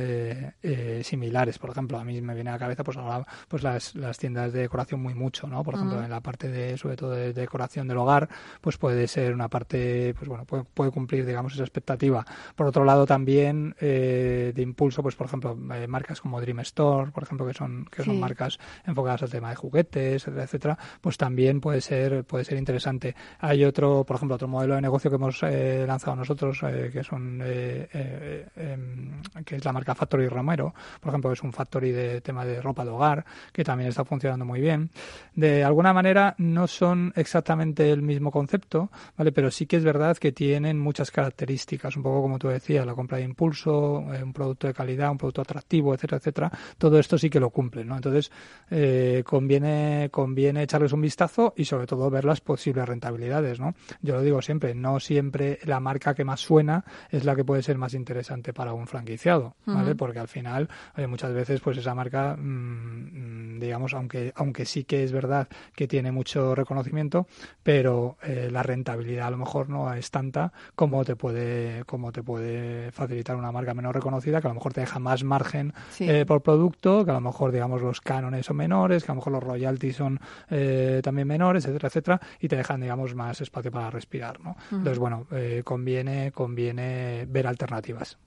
[0.62, 1.59] eh, similares.
[1.59, 4.53] Por ejemplo, a mí me viene a la cabeza pues ahora pues las, las tiendas
[4.53, 5.62] de decoración muy mucho, ¿no?
[5.62, 8.29] Por ejemplo, en la parte de sobre todo de decoración del hogar,
[8.61, 12.25] pues puede ser una parte pues bueno, puede, puede cumplir digamos esa expectativa.
[12.55, 17.11] Por otro lado también eh, de impulso, pues por ejemplo, eh, marcas como Dream Store,
[17.11, 21.16] por ejemplo, que son que son marcas enfocadas al tema de juguetes, etcétera, etcétera, pues
[21.16, 23.14] también puede ser puede ser interesante.
[23.40, 27.40] Hay otro, por ejemplo, otro modelo de negocio que hemos eh, lanzado nosotros que son
[27.42, 32.60] em, que es la marca Factory Romero, por ejemplo, es un factory de tema de
[32.60, 34.90] ropa de hogar, que también está funcionando muy bien.
[35.34, 39.32] De alguna manera no son exactamente el mismo concepto, ¿vale?
[39.32, 42.94] Pero sí que es verdad que tienen muchas características, un poco como tú decías, la
[42.94, 46.52] compra de impulso, eh, un producto de calidad, un producto atractivo, etcétera, etcétera.
[46.78, 47.96] Todo esto sí que lo cumplen, ¿no?
[47.96, 48.30] Entonces,
[48.70, 53.74] eh, conviene, conviene echarles un vistazo y sobre todo ver las posibles rentabilidades, ¿no?
[54.02, 57.62] Yo lo digo siempre, no siempre la marca que más suena es la que puede
[57.62, 59.94] ser más interesante para un franquiciado, ¿vale?
[59.94, 60.68] Porque al final
[61.09, 66.11] muchas veces pues esa marca, mm, digamos, aunque, aunque sí que es verdad que tiene
[66.11, 67.26] mucho reconocimiento,
[67.62, 72.22] pero eh, la rentabilidad a lo mejor no es tanta como te puede, como te
[72.22, 76.24] puede facilitar una marca menos reconocida, que a lo mejor te deja más margen eh,
[76.26, 79.33] por producto, que a lo mejor, digamos, los cánones son menores, que a lo mejor
[79.35, 83.90] los royalties son eh, también menores, etcétera, etcétera, y te dejan, digamos, más espacio para
[83.90, 84.57] respirar, ¿no?
[84.70, 85.26] Entonces, bueno,
[85.64, 88.18] conviene, conviene ver alternativas.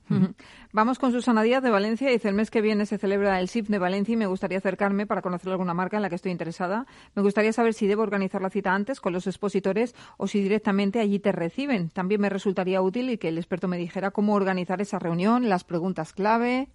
[0.71, 3.67] Vamos con Susana Díaz de Valencia, dice el mes que viene se celebra el SIF
[3.67, 6.85] de Valencia y me gustaría acercarme para conocer alguna marca en la que estoy interesada.
[7.15, 10.99] Me gustaría saber si debo organizar la cita antes con los expositores o si directamente
[10.99, 11.89] allí te reciben.
[11.89, 15.63] También me resultaría útil y que el experto me dijera cómo organizar esa reunión, las
[15.63, 16.67] preguntas clave.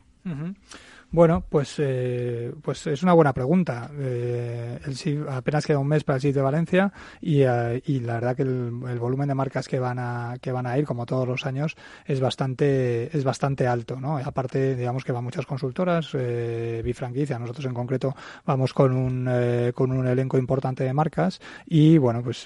[1.10, 3.90] Bueno, pues, eh, pues es una buena pregunta.
[3.98, 6.92] Eh, el apenas queda un mes para el SIF de Valencia
[7.22, 10.66] y, eh, y la verdad que el, volumen de marcas que van a que van
[10.66, 14.18] a ir, como todos los años, es bastante es bastante alto, ¿no?
[14.18, 17.38] Aparte, digamos que van muchas consultoras, eh, bifranquicia.
[17.38, 22.22] Nosotros en concreto vamos con un eh, con un elenco importante de marcas y bueno,
[22.22, 22.44] pues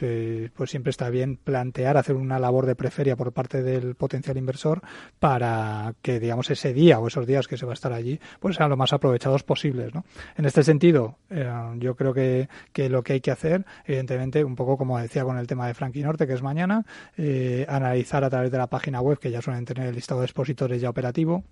[0.55, 4.83] pues siempre está bien plantear hacer una labor de preferia por parte del potencial inversor
[5.18, 8.51] para que digamos ese día o esos días que se va a estar allí, pues
[8.52, 9.94] sean lo más aprovechados posibles.
[9.94, 10.04] ¿no?
[10.36, 14.56] En este sentido, eh, yo creo que, que, lo que hay que hacer, evidentemente, un
[14.56, 16.84] poco como decía con el tema de Frankie Norte, que es mañana,
[17.16, 20.26] eh, analizar a través de la página web, que ya suelen tener el listado de
[20.26, 21.44] expositores ya operativo,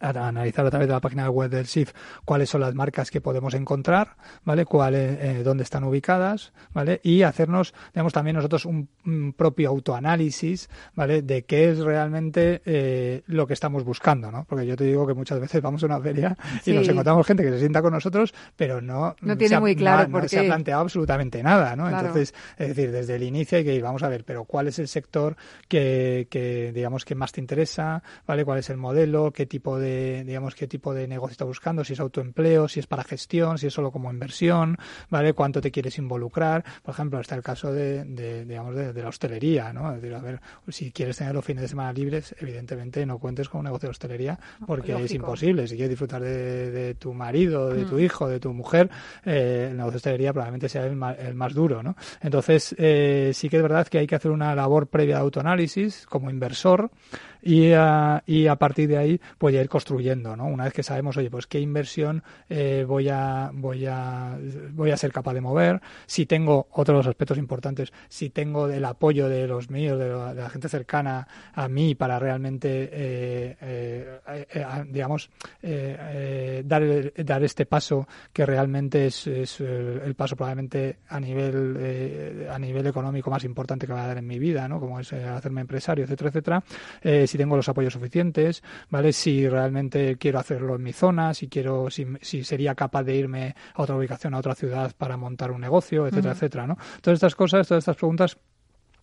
[0.00, 1.92] a analizar a través de la página web del SIF
[2.24, 4.64] cuáles son las marcas que podemos encontrar, ¿vale?
[4.64, 7.00] Cuáles, eh, dónde están ubicadas, ¿vale?
[7.02, 8.88] Y hacernos, digamos, también nosotros un,
[9.36, 11.22] propio autoanálisis, ¿vale?
[11.22, 14.44] De qué es realmente eh, lo que estamos buscando, ¿no?
[14.44, 17.42] Porque yo te digo que muchas veces vamos a una feria y nos encontramos gente
[17.42, 20.82] que se sienta con nosotros, pero no, no tiene muy claro no, se ha planteado
[20.82, 21.88] absolutamente nada, ¿no?
[21.88, 24.78] Entonces, es decir, desde el inicio hay que ir, vamos a ver, pero cuál es
[24.78, 25.36] el sector
[25.68, 28.44] que, que digamos, que más te interesa, ¿vale?
[28.44, 29.32] ¿Cuál es el modelo?
[29.32, 32.86] ¿Qué tipo de digamos, qué tipo de negocio está buscando, si es autoempleo, si es
[32.86, 34.78] para gestión, si es solo como inversión,
[35.10, 35.32] ¿vale?
[35.32, 36.64] Cuánto te quieres involucrar.
[36.82, 39.94] Por ejemplo, está el caso de, digamos, de, la hostelería, ¿no?
[39.94, 43.48] Es decir, a ver, si quieres tener los fines de semana libres, evidentemente no cuentes
[43.48, 45.66] con un negocio de hostelería porque es imposible.
[45.66, 48.00] Si quieres disfrutar de, tu marido, de tu mm.
[48.00, 48.90] hijo, de tu mujer,
[49.24, 51.96] eh, el negocio de hostelería probablemente sea el más, duro, ¿no?
[52.20, 56.06] Entonces, eh, sí que es verdad que hay que hacer una labor previa de autoanálisis
[56.06, 56.90] como inversor
[57.42, 60.46] y a, y a partir de ahí pues ya ir construyendo, ¿no?
[60.46, 64.38] Una vez que sabemos, oye, pues qué inversión eh, voy a voy a
[64.70, 69.28] voy a ser capaz de mover, si tengo otros aspectos importantes, si tengo el apoyo
[69.28, 75.30] de los míos, de la, gente cercana a mí para realmente, eh, eh, digamos,
[76.64, 82.86] dar dar este paso que realmente es, es el, paso probablemente a nivel a nivel
[82.86, 84.78] económico más importante que va a dar en mi vida, ¿no?
[84.78, 86.62] Como es hacerme empresario, etcétera, etcétera
[87.32, 89.12] si tengo los apoyos suficientes, ¿vale?
[89.12, 93.54] Si realmente quiero hacerlo en mi zona, si quiero, si, si sería capaz de irme
[93.74, 96.76] a otra ubicación, a otra ciudad para montar un negocio, etcétera, etcétera, ¿no?
[97.00, 98.36] Todas estas cosas, todas estas preguntas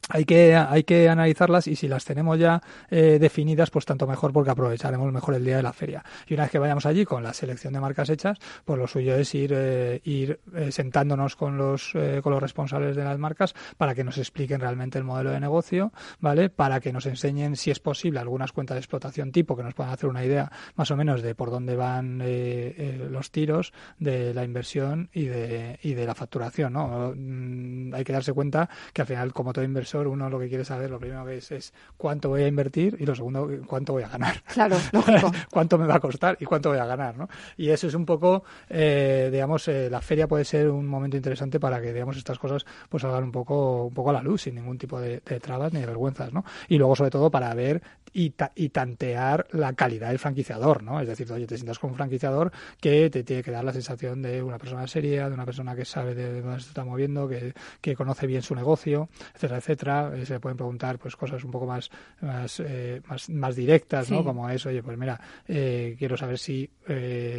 [0.09, 4.33] hay que, hay que analizarlas y si las tenemos ya eh, definidas, pues tanto mejor
[4.33, 6.03] porque aprovecharemos mejor el día de la feria.
[6.27, 9.15] Y una vez que vayamos allí con la selección de marcas hechas, pues lo suyo
[9.15, 11.93] es ir, eh, ir eh, sentándonos con los,
[12.23, 15.93] con los responsables de las marcas para que nos expliquen realmente el modelo de negocio,
[16.19, 16.49] ¿vale?
[16.49, 19.93] Para que nos enseñen, si es posible, algunas cuentas de explotación tipo que nos puedan
[19.93, 25.09] hacer una idea más o menos de por dónde van los tiros de la inversión
[25.13, 27.13] y de, y de la facturación, ¿no?
[27.15, 30.65] Mm, hay que darse cuenta que al final, como todo inversor, uno lo que quiere
[30.65, 34.03] saber, lo primero que es, es cuánto voy a invertir y lo segundo, cuánto voy
[34.03, 34.41] a ganar.
[34.53, 35.31] Claro, lógico.
[35.51, 37.27] cuánto me va a costar y cuánto voy a ganar, ¿no?
[37.57, 41.59] Y eso es un poco, eh, digamos, eh, la feria puede ser un momento interesante
[41.59, 44.55] para que, digamos, estas cosas pues salgan un poco, un poco a la luz sin
[44.55, 46.43] ningún tipo de, trabas ni de vergüenzas, ¿no?
[46.67, 47.81] Y luego, sobre todo, para ver
[48.13, 50.99] y, y, tantear la calidad del franquiciador, ¿no?
[50.99, 54.21] Es decir, oye, te sientas con un franquiciador que te tiene que dar la sensación
[54.21, 57.53] de una persona seria, de una persona que sabe de dónde se está moviendo, que,
[57.81, 61.65] que conoce bien su negocio, etcétera, etcétera eh, se pueden preguntar pues cosas un poco
[61.65, 61.89] más
[62.21, 64.23] más, eh, más, directas, ¿no?
[64.23, 66.69] Como es, oye, pues mira, eh, quiero saber si,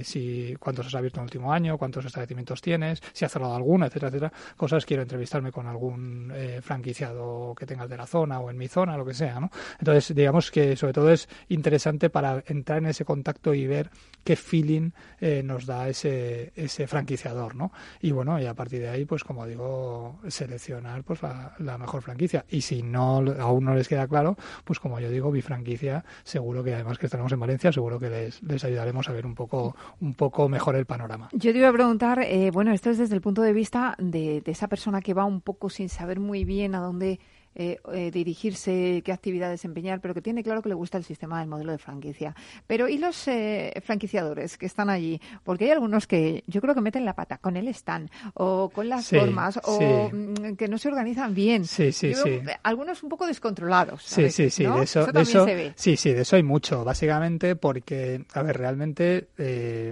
[0.02, 3.86] si cuántos has abierto en el último año, cuántos establecimientos tienes, si has cerrado alguna,
[3.86, 4.32] etcétera, etcétera.
[4.56, 6.32] Cosas, quiero entrevistarme con algún
[6.62, 9.50] franquiciado que tengas de la zona o en mi zona, lo que sea, ¿no?
[9.78, 13.90] Entonces, digamos que sobre todo es interesante para entrar en ese contacto y ver
[14.24, 14.90] qué feeling
[15.44, 17.72] nos da ese, ese franquiciador, ¿no?
[18.00, 22.39] Y bueno, y a partir de ahí, pues como digo, seleccionar pues la mejor franquicia
[22.48, 26.74] y si no aún no les queda claro, pues como yo digo, franquicia seguro que
[26.74, 30.14] además que estaremos en Valencia, seguro que les, les ayudaremos a ver un poco, un
[30.14, 31.29] poco mejor el panorama.
[31.33, 34.40] Yo te iba a preguntar, eh, bueno, esto es desde el punto de vista de,
[34.40, 37.20] de esa persona que va un poco sin saber muy bien a dónde
[37.56, 41.40] eh, eh, dirigirse, qué actividad desempeñar, pero que tiene claro que le gusta el sistema
[41.40, 42.34] del modelo de franquicia.
[42.68, 45.20] Pero ¿y los eh, franquiciadores que están allí?
[45.42, 48.88] Porque hay algunos que yo creo que meten la pata con el stand o con
[48.88, 51.64] las formas o mm, que no se organizan bien.
[51.64, 52.40] Sí, sí, sí.
[52.62, 54.04] Algunos un poco descontrolados.
[54.04, 54.64] Sí, sí, sí.
[54.64, 55.04] De eso,
[55.74, 56.84] Sí, sí, de eso hay mucho.
[56.84, 59.28] Básicamente porque, a ver, realmente,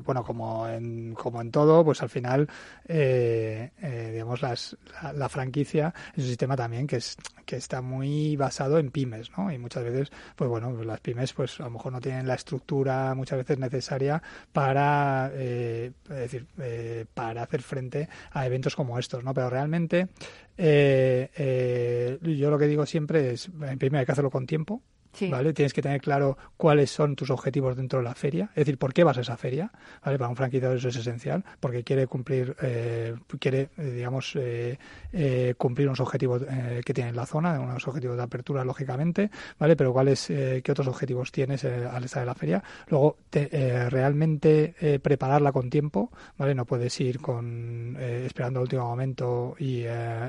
[0.04, 2.48] bueno, como en, como en todo, pues al final,
[2.86, 7.16] digamos, las, la, la franquicia es un sistema también que es
[7.48, 9.50] que está muy basado en pymes, ¿no?
[9.50, 12.34] Y muchas veces, pues bueno, pues las pymes, pues a lo mejor no tienen la
[12.34, 14.22] estructura muchas veces necesaria
[14.52, 19.32] para, eh, decir, eh, para hacer frente a eventos como estos, ¿no?
[19.32, 20.08] Pero realmente,
[20.58, 24.82] eh, yo lo que digo siempre es, en primer hay que hacerlo con tiempo,
[25.30, 25.52] ¿vale?
[25.52, 28.92] Tienes que tener claro cuáles son tus objetivos dentro de la feria, es decir, por
[28.92, 29.70] qué vas a esa feria,
[30.04, 30.18] ¿vale?
[30.18, 35.88] Para un franquiciador eso es esencial, porque quiere cumplir, eh, quiere, eh, digamos, eh, cumplir
[35.88, 36.42] unos objetivos
[36.84, 39.76] que tiene en la zona, unos objetivos de apertura, lógicamente, ¿vale?
[39.76, 42.62] Pero cuáles, qué otros objetivos tienes al estar en la feria.
[42.88, 46.54] Luego, realmente prepararla con tiempo, ¿vale?
[46.54, 49.84] No puedes ir con esperando el último momento y,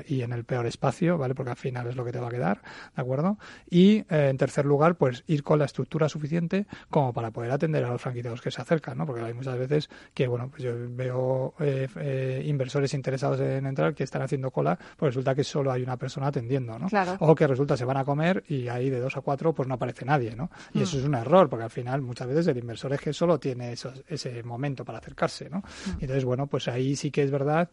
[0.06, 1.34] y en el peor espacio, ¿vale?
[1.34, 2.62] Porque al final es lo que te va a quedar,
[2.94, 3.38] ¿de acuerdo?
[3.68, 7.84] Y en tercer lugar, lugar, pues ir con la estructura suficiente como para poder atender
[7.84, 9.06] a los franquiciados que se acercan, ¿no?
[9.06, 13.94] Porque hay muchas veces que, bueno, pues yo veo eh, eh, inversores interesados en entrar
[13.94, 16.88] que están haciendo cola, pues resulta que solo hay una persona atendiendo, ¿no?
[17.20, 19.74] O que resulta se van a comer y ahí de dos a cuatro pues no
[19.74, 20.50] aparece nadie, ¿no?
[20.72, 20.82] Y mm.
[20.82, 23.72] eso es un error, porque al final muchas veces el inversor es que solo tiene
[23.72, 25.58] ese momento para acercarse, ¿no?
[25.58, 25.90] Mm.
[26.00, 27.68] entonces, bueno, pues ahí sí que es verdad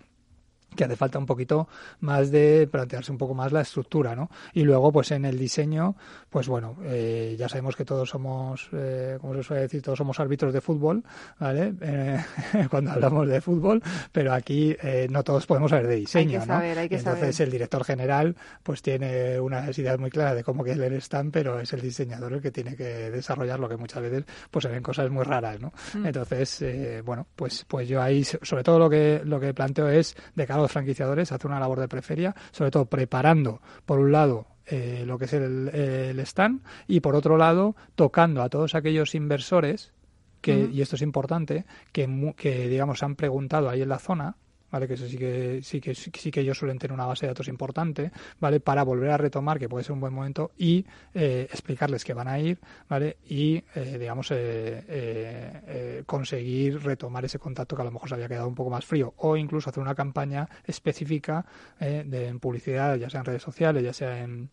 [0.76, 1.68] que hace falta un poquito
[2.01, 4.30] más de plantearse un poco más la estructura, ¿no?
[4.53, 5.95] Y luego, pues en el diseño,
[6.30, 10.20] pues bueno, eh, ya sabemos que todos somos, eh, como se suele decir, todos somos
[10.20, 11.03] árbitros de fútbol,
[11.39, 11.74] ¿vale?
[11.82, 12.24] Eh,
[12.70, 16.47] cuando hablamos de fútbol, pero aquí eh, no todos podemos saber de diseño, hay que
[16.47, 20.63] Saber, hay que Entonces el director general, pues tiene unas ideas muy claras de cómo
[20.63, 24.01] quiere el stand, pero es el diseñador el que tiene que desarrollar lo que muchas
[24.01, 25.74] veces, pues se ven cosas muy raras, ¿no?
[25.93, 26.05] Mm.
[26.05, 26.63] Entonces,
[27.03, 30.57] bueno, pues, pues yo ahí, sobre todo lo que lo que planteo es de cada
[30.62, 35.18] los franquiciadores hacer una labor de preferia, sobre todo preparando, por un lado, eh, lo
[35.18, 39.93] que es el, el, stand y por otro lado tocando a todos aquellos inversores
[40.41, 44.36] que, y esto es importante, que, que digamos han preguntado ahí en la zona
[44.72, 44.88] ¿vale?
[44.88, 47.47] Que eso sí que, sí que, sí que ellos suelen tener una base de datos
[47.47, 48.59] importante, ¿vale?
[48.59, 52.28] Para volver a retomar, que puede ser un buen momento, y eh, explicarles que van
[52.28, 52.59] a ir,
[52.89, 53.18] ¿vale?
[53.28, 58.47] Y, eh, digamos, eh, conseguir retomar ese contacto que a lo mejor se había quedado
[58.47, 61.45] un poco más frío, o incluso hacer una campaña específica
[61.80, 64.49] de en publicidad, ya sea en redes sociales, ya sea en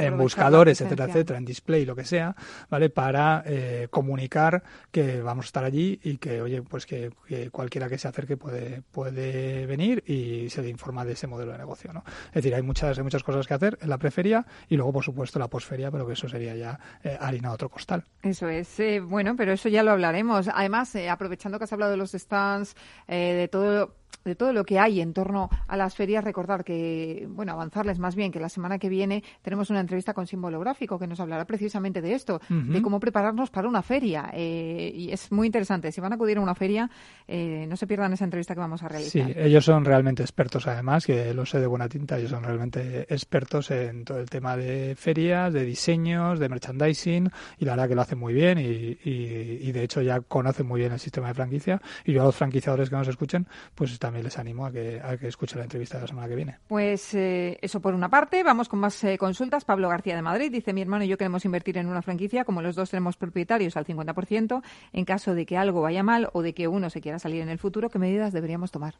[0.00, 2.34] en buscadores, etcétera, etcétera, en display, lo que sea,
[2.70, 2.90] ¿vale?
[2.90, 7.10] Para eh, comunicar que vamos a estar allí y que, oye, pues que,
[7.50, 11.58] cualquiera que se acerque puede, puede venir y se le informa de ese modelo de
[11.58, 12.04] negocio, ¿no?
[12.28, 15.04] Es decir, hay muchas, hay muchas cosas que hacer en la preferia y luego, por
[15.04, 18.04] supuesto, la posferia, pero que eso sería ya eh, harina otro costal.
[18.22, 20.48] Eso es, eh, bueno, pero eso ya lo hablaremos.
[20.52, 22.74] Además, aprovechando que has hablado de los stands,
[23.06, 27.52] de todo de todo lo que hay en torno a las ferias, recordar que, bueno,
[27.52, 31.06] avanzarles más bien que la semana que viene tenemos una entrevista con símbolo gráfico que
[31.06, 34.30] nos hablará precisamente de esto, de cómo prepararnos para una feria.
[34.32, 35.92] Eh, y es muy interesante.
[35.92, 36.90] Si van a acudir a una feria,
[37.26, 39.26] eh, no se pierdan esa entrevista que vamos a realizar.
[39.26, 43.06] Sí, ellos son realmente expertos, además, que lo sé de buena tinta, ellos son realmente
[43.12, 47.94] expertos en todo el tema de ferias, de diseños, de merchandising, y la verdad que
[47.94, 51.34] lo hacen muy bien y, y de hecho ya conocen muy bien el sistema de
[51.34, 51.80] franquicia.
[52.04, 55.16] Y yo a los franquiciadores que nos escuchen, pues también les animo a que, a
[55.16, 56.58] que escuchen la entrevista de la semana que viene.
[56.68, 58.42] Pues eh, eso por una parte.
[58.42, 59.64] Vamos con más eh, consultas.
[59.64, 62.62] Pablo García de Madrid dice, mi hermano y yo queremos invertir en una franquicia, como
[62.62, 66.54] los dos tenemos propietarios al 50%, en caso de que algo vaya mal o de
[66.54, 68.94] que uno se quiera salir en el futuro, ¿qué medidas deberíamos tomar?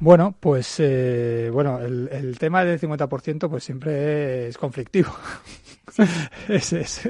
[0.00, 5.10] Bueno, pues eh, bueno, el, el, tema del 50% pues siempre es conflictivo.
[6.48, 7.08] es, es,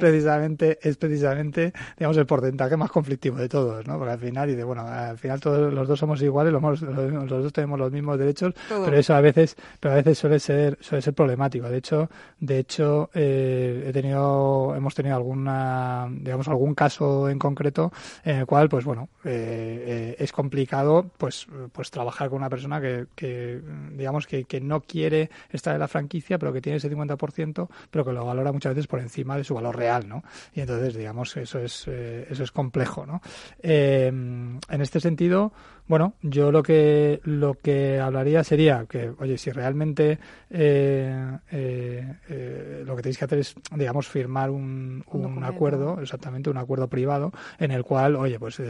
[0.00, 3.98] precisamente es precisamente digamos el porcentaje más conflictivo de todos, ¿no?
[3.98, 7.28] Porque al final y de bueno, al final todos los dos somos iguales, los, los,
[7.28, 11.02] dos tenemos los mismos derechos, pero eso a veces pero a veces suele ser suele
[11.02, 11.68] ser problemático.
[11.68, 12.10] De hecho,
[12.40, 17.92] de hecho eh, he tenido hemos tenido alguna digamos algún caso en concreto
[18.24, 22.48] en el cual pues bueno, eh, eh, es complicado pues pues trabajar trabajar con una
[22.48, 23.60] persona que, que
[23.92, 28.04] digamos, que, que, no quiere estar en la franquicia, pero que tiene ese 50%, pero
[28.04, 30.22] que lo valora muchas veces por encima de su valor real, ¿no?
[30.54, 33.20] Y entonces, digamos, eso es, eh, eso es complejo, ¿no?
[33.62, 35.52] Eh, en este sentido,
[35.88, 40.18] bueno, yo lo que lo que hablaría sería que, oye, si realmente
[40.50, 46.50] eh, eh, eh, lo que tenéis que hacer es, digamos, firmar un, un, acuerdo, exactamente,
[46.50, 48.60] un acuerdo privado, en el cual, oye, pues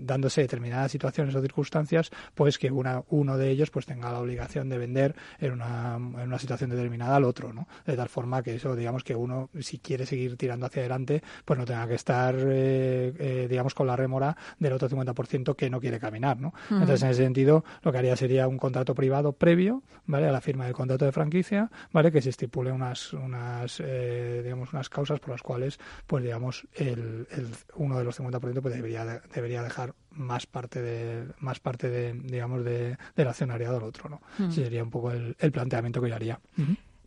[0.00, 4.68] dándose determinadas situaciones o circunstancias, pues que una, uno de ellos pues tenga la obligación
[4.68, 7.68] de vender en una, en una situación determinada al otro, ¿no?
[7.84, 11.58] De tal forma que eso, digamos, que uno, si quiere seguir tirando hacia adelante, pues
[11.58, 16.40] no tenga que estar, digamos, con la rémora del otro 50% que no quiere caminar,
[16.40, 16.52] ¿no?
[16.70, 20.28] Entonces, en ese sentido, lo que haría sería un contrato privado previo, ¿vale?
[20.28, 22.12] A la firma del contrato de franquicia, ¿vale?
[22.12, 27.26] Que se estipule unas, unas eh, digamos, unas causas por las cuales, pues, digamos, el,
[27.30, 32.12] el uno de los 50% pues debería, debería dejar más parte de, más parte de,
[32.14, 34.20] digamos, de, del accionariado al otro, ¿no?
[34.50, 36.40] Sería un poco el, el planteamiento que yo haría.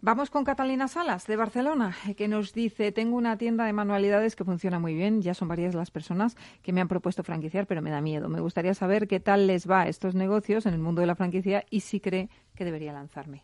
[0.02, 4.46] Vamos con Catalina Salas, de Barcelona, que nos dice, tengo una tienda de manualidades que
[4.46, 7.92] funciona muy bien, ya son varias las personas que me han propuesto franquiciar, pero me
[7.92, 8.30] da miedo.
[8.30, 11.16] Me gustaría saber qué tal les va a estos negocios en el mundo de la
[11.16, 13.44] franquicia y si cree que debería lanzarme.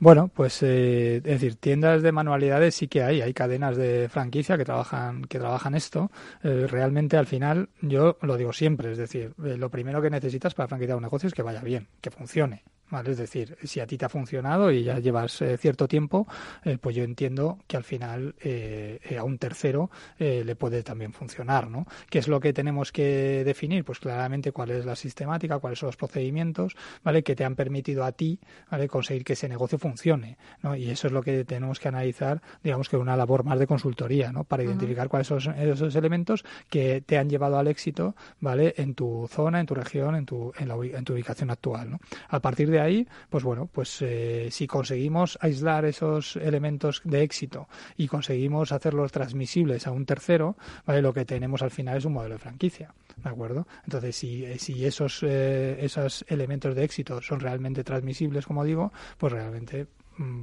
[0.00, 4.56] Bueno, pues eh, es decir, tiendas de manualidades sí que hay, hay cadenas de franquicia
[4.56, 6.10] que trabajan que trabajan esto.
[6.42, 10.54] Eh, realmente al final yo lo digo siempre, es decir, eh, lo primero que necesitas
[10.54, 13.12] para franquiciar un negocio es que vaya bien, que funcione, ¿vale?
[13.12, 16.26] Es decir, si a ti te ha funcionado y ya llevas eh, cierto tiempo,
[16.64, 21.68] eh, pues yo entiendo que al final eh, a un tercero le puede también funcionar,
[21.68, 21.86] ¿no?
[22.10, 23.84] ¿Qué es lo que tenemos que definir?
[23.84, 27.22] Pues claramente cuál es la sistemática, cuáles son los procedimientos, ¿vale?
[27.22, 28.88] Que te han permitido a ti, ¿vale?
[28.88, 30.74] Conseguir que ese negocio funcione, ¿no?
[30.76, 34.32] Y eso es lo que tenemos que analizar, digamos que una labor más de consultoría,
[34.32, 34.44] ¿no?
[34.44, 38.74] Para identificar cuáles son esos elementos que te han llevado al éxito, ¿vale?
[38.76, 41.98] En tu zona, en tu región, en tu, en, la, en tu ubicación actual, ¿no?
[42.28, 47.68] A partir de ahí, pues bueno, pues eh, si conseguimos aislar esos elementos de éxito
[47.96, 51.02] y conseguimos hacerlos transmisibles a un tercero, ¿vale?
[51.02, 53.66] Lo que tenemos al final es un modelo de franquicia, ¿de acuerdo?
[53.84, 58.92] Entonces, si, eh, si esos, eh, esos elementos de éxito son realmente transmisibles, como digo,
[59.18, 59.86] pues realmente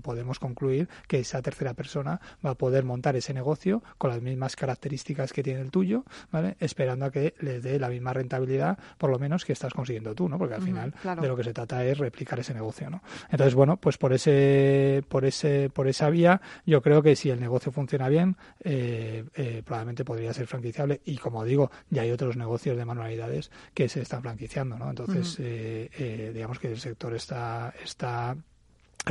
[0.01, 4.55] podemos concluir que esa tercera persona va a poder montar ese negocio con las mismas
[4.55, 6.55] características que tiene el tuyo, ¿vale?
[6.59, 10.29] Esperando a que le dé la misma rentabilidad, por lo menos que estás consiguiendo tú,
[10.29, 10.37] ¿no?
[10.37, 13.01] Porque al final de lo que se trata es replicar ese negocio, ¿no?
[13.29, 17.39] Entonces, bueno, pues por ese, por ese, por esa vía, yo creo que si el
[17.39, 22.37] negocio funciona bien, eh, eh, probablemente podría ser franquiciable y como digo, ya hay otros
[22.37, 24.89] negocios de manualidades que se están franquiciando, ¿no?
[24.89, 28.35] Entonces, eh, digamos que el sector está, está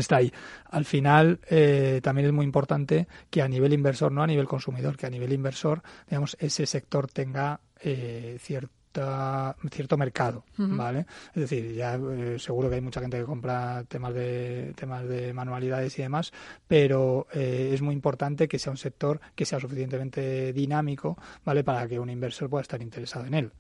[0.01, 0.33] está ahí.
[0.71, 4.97] Al final, eh, también es muy importante que a nivel inversor, no a nivel consumidor,
[4.97, 11.07] que a nivel inversor, digamos, ese sector tenga eh, cierta, cierto mercado, ¿vale?
[11.35, 15.33] Es decir, ya eh, seguro que hay mucha gente que compra temas de temas de
[15.33, 16.33] manualidades y demás,
[16.67, 21.65] pero es muy importante que sea un sector que sea suficientemente dinámico, ¿vale?
[21.65, 23.53] Para que un inversor pueda estar interesado en él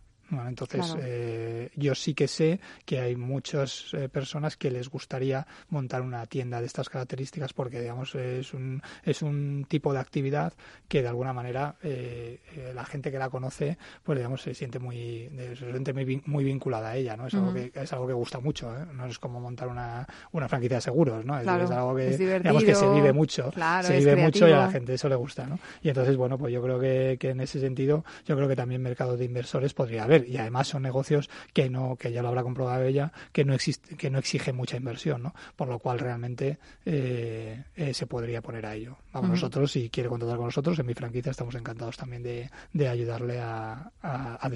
[0.47, 6.03] entonces, eh, yo sí que sé que hay muchas eh, personas que les gustaría montar
[6.03, 10.53] una tienda de estas características porque, digamos, es un, es un tipo de actividad
[10.89, 12.41] que de alguna manera eh,
[12.75, 16.97] la gente que la conoce, pues, digamos, se siente muy, se siente muy, vinculada a
[16.97, 17.27] ella, ¿no?
[17.27, 20.79] Es, algo, que, es algo que gusta mucho, No es como montar una, una franquicia
[20.79, 21.39] de seguros, ¿no?
[21.39, 23.53] Es, algo que, digamos, que se vive mucho,
[23.83, 25.59] se vive mucho y a la gente eso le gusta, ¿no?
[25.83, 28.83] Y entonces, bueno, pues yo creo que, que en ese sentido, yo creo que también
[28.83, 32.43] mercado de inversores podría haber y además son negocios que no que ya lo habrá
[32.43, 36.59] comprobado ella que no existe que no exige mucha inversión no por lo cual realmente
[36.85, 38.97] eh, eh, se podría poner a ello.
[39.13, 42.89] Vamos nosotros si quiere contratar con nosotros en mi franquicia estamos encantados también de, de
[42.89, 44.49] ayudarle a, a,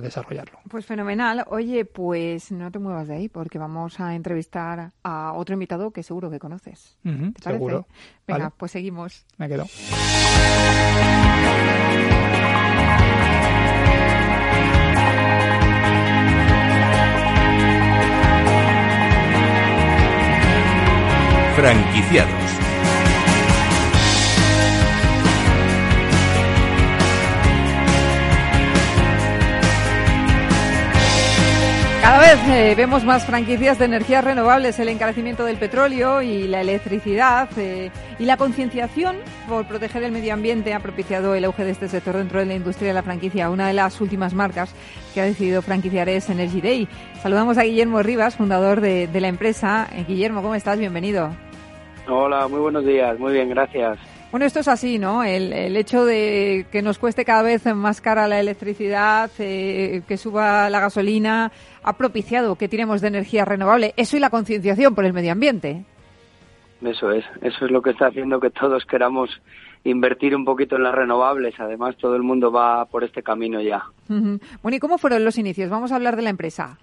[0.00, 0.58] desarrollarlo.
[0.68, 1.44] Pues fenomenal.
[1.48, 6.02] Oye pues no te muevas de ahí porque vamos a entrevistar a otro invitado que
[6.02, 6.98] seguro que conoces.
[7.42, 7.86] Seguro.
[8.26, 9.26] Venga pues seguimos.
[9.36, 9.66] Me quedo
[21.56, 22.56] Franquiciados.
[32.02, 36.60] Cada vez eh, vemos más franquicias de energías renovables, el encarecimiento del petróleo y la
[36.60, 39.16] electricidad eh, y la concienciación
[39.48, 42.54] por proteger el medio ambiente ha propiciado el auge de este sector dentro de la
[42.54, 43.50] industria de la franquicia.
[43.50, 44.70] Una de las últimas marcas
[45.14, 46.88] que ha decidido franquiciar es Energy Day.
[47.22, 49.88] Saludamos a Guillermo Rivas, fundador de, la empresa.
[49.92, 50.78] Eh, Guillermo, ¿cómo estás?
[50.78, 51.34] Bienvenido.
[52.08, 53.18] Hola, muy buenos días.
[53.18, 53.98] Muy bien, gracias.
[54.30, 55.24] Bueno, esto es así, ¿no?
[55.24, 60.68] El, hecho de que nos cueste cada vez más cara la electricidad, eh, que suba
[60.68, 61.50] la gasolina,
[61.82, 63.94] ha propiciado que tiremos de energía renovable.
[63.96, 65.84] Eso y la concienciación por el medio ambiente.
[66.82, 69.30] Eso es, eso es lo que está haciendo que todos queramos
[69.84, 71.54] invertir un poquito en las renovables.
[71.58, 73.84] Además, todo el mundo va por este camino ya.
[74.08, 75.70] Bueno, ¿y cómo fueron los inicios?
[75.70, 76.78] Vamos a hablar de la empresa.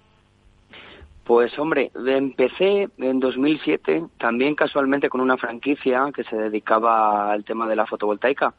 [1.24, 7.66] Pues hombre, empecé en 2007 también casualmente con una franquicia que se dedicaba al tema
[7.66, 8.54] de la fotovoltaica.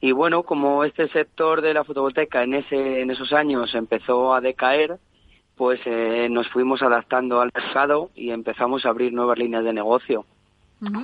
[0.00, 4.40] Y bueno, como este sector de la fotovoltaica en, ese, en esos años empezó a
[4.40, 4.98] decaer,
[5.54, 10.24] pues eh, nos fuimos adaptando al mercado y empezamos a abrir nuevas líneas de negocio,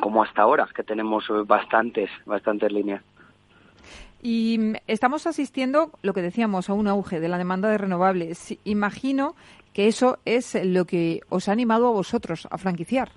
[0.00, 3.02] como hasta ahora, que tenemos bastantes, bastantes líneas.
[4.22, 8.56] Y mm, estamos asistiendo, lo que decíamos, a un auge de la demanda de renovables.
[8.64, 9.34] Imagino
[9.78, 13.10] que eso es lo que os ha animado a vosotros a franquiciar.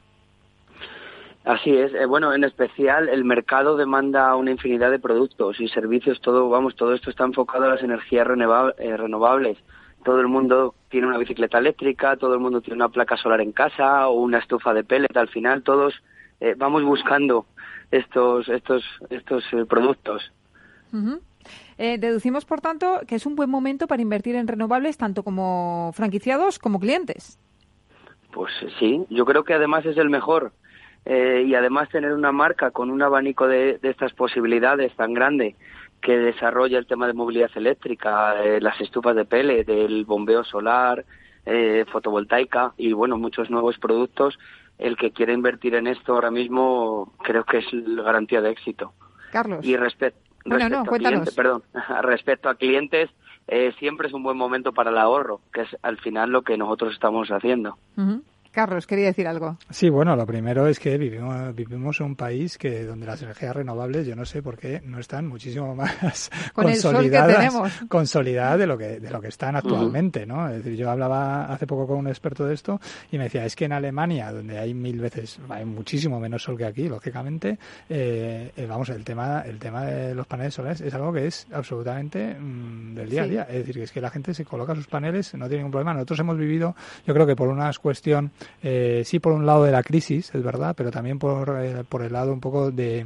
[1.44, 1.92] Así es.
[1.96, 6.22] Eh, bueno, en especial el mercado demanda una infinidad de productos y servicios.
[6.22, 8.28] Todo, vamos, todo esto está enfocado a las energías
[8.78, 9.58] eh, renovables.
[10.06, 13.54] Todo el mundo tiene una bicicleta eléctrica, todo el mundo tiene una placa solar en
[13.54, 15.18] casa o una estufa de pellet.
[15.18, 15.96] Al final, todos
[16.40, 17.48] eh, vamos buscando
[17.90, 20.32] estos, estos, estos productos.
[21.78, 25.92] Eh, deducimos, por tanto, que es un buen momento para invertir en renovables tanto como
[25.94, 27.40] franquiciados como clientes.
[28.32, 30.54] Pues sí, yo creo que además es el mejor.
[31.06, 35.56] Eh, y además tener una marca con un abanico de, estas posibilidades tan grande
[36.00, 41.06] que desarrolla el tema de movilidad eléctrica, eh, las estufas de pele, del bombeo solar,
[41.46, 44.38] eh, fotovoltaica y bueno, muchos nuevos productos,
[44.78, 48.94] el que quiere invertir en esto ahora mismo creo que es garantía de éxito.
[49.32, 49.66] Carlos.
[49.66, 49.76] Y
[50.46, 51.64] respecto a clientes, perdón,
[52.02, 53.10] respecto a clientes,
[53.48, 56.58] eh, siempre es un buen momento para el ahorro, que es al final lo que
[56.58, 57.78] nosotros estamos haciendo.
[58.52, 59.58] Carlos, quería decir algo.
[59.70, 63.56] Sí, bueno, lo primero es que vivimos, vivimos en un país que donde las energías
[63.56, 69.00] renovables, yo no sé por qué, no están muchísimo más consolidadas, consolidadas de lo que
[69.00, 70.50] de lo que están actualmente, ¿no?
[70.50, 72.80] Es decir, yo hablaba hace poco con un experto de esto
[73.12, 76.58] y me decía, es que en Alemania, donde hay mil veces, hay muchísimo menos sol
[76.58, 77.58] que aquí, lógicamente,
[77.90, 81.48] eh, eh, vamos, el tema el tema de los paneles solares es algo que es
[81.54, 83.42] absolutamente mm, del día a día.
[83.44, 85.94] Es decir, que es que la gente se coloca sus paneles, no tiene ningún problema.
[85.94, 86.76] Nosotros hemos vivido,
[87.06, 90.44] yo creo que por una cuestión eh, sí por un lado de la crisis, es
[90.44, 93.06] verdad, pero también por, eh, por el lado un poco de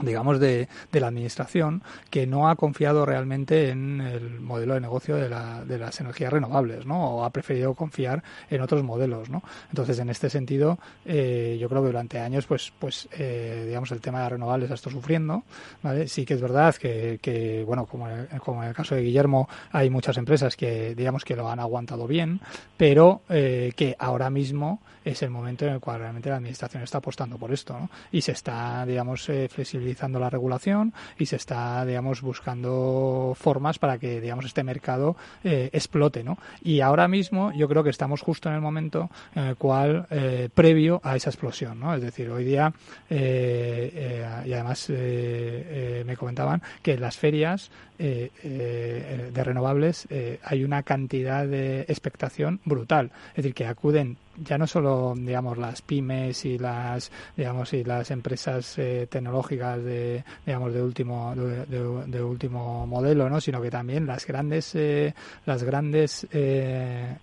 [0.00, 5.16] digamos, de, de, la administración que no ha confiado realmente en el modelo de negocio
[5.16, 7.16] de, la, de, las energías renovables, ¿no?
[7.16, 9.42] O ha preferido confiar en otros modelos, ¿no?
[9.70, 14.00] Entonces, en este sentido, eh, yo creo que durante años, pues, pues eh, digamos, el
[14.00, 15.44] tema de las renovables ha estado sufriendo,
[15.82, 16.08] ¿vale?
[16.08, 18.04] Sí que es verdad que, que bueno, como
[18.38, 22.06] como en el caso de Guillermo, hay muchas empresas que, digamos, que lo han aguantado
[22.06, 22.40] bien,
[22.76, 26.98] pero eh, que ahora mismo es el momento en el cual realmente la administración está
[26.98, 27.90] apostando por esto, ¿no?
[28.10, 33.98] Y se está, digamos, eh, flexibilizando la regulación y se está, digamos, buscando formas para
[33.98, 36.38] que, digamos, este mercado eh, explote, ¿no?
[36.62, 40.48] Y ahora mismo yo creo que estamos justo en el momento en el cual, eh,
[40.54, 41.94] previo a esa explosión, ¿no?
[41.94, 42.72] Es decir, hoy día,
[43.10, 50.08] y además me comentaban que las ferias de renovables
[50.42, 53.10] hay una cantidad de expectación brutal.
[53.30, 58.10] Es decir, que acuden ya no solo digamos las pymes y las digamos y las
[58.10, 64.26] empresas eh, tecnológicas de digamos de último de, último modelo no sino que también las
[64.26, 65.14] grandes eh,
[65.46, 67.16] las grandes eh,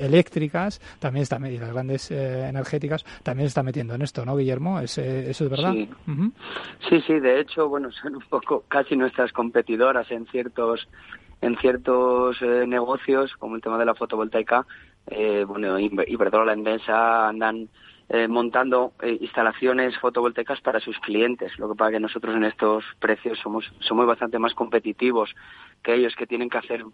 [0.00, 4.80] eléctricas también están y las grandes energéticas también se están metiendo en esto no Guillermo
[4.80, 5.88] ¿Es, eso es verdad sí.
[6.88, 10.88] sí sí de hecho bueno son un poco casi nuestras competidoras en ciertos
[11.40, 14.64] en ciertos negocios como el tema de la fotovoltaica
[15.06, 17.68] eh, bueno, Iberdrola, Endesa andan
[18.14, 21.58] eh, montando eh, instalaciones fotovoltaicas para sus clientes.
[21.58, 25.34] Lo que pasa que nosotros en estos precios somos, somos bastante más competitivos
[25.82, 26.84] que ellos, que tienen que hacer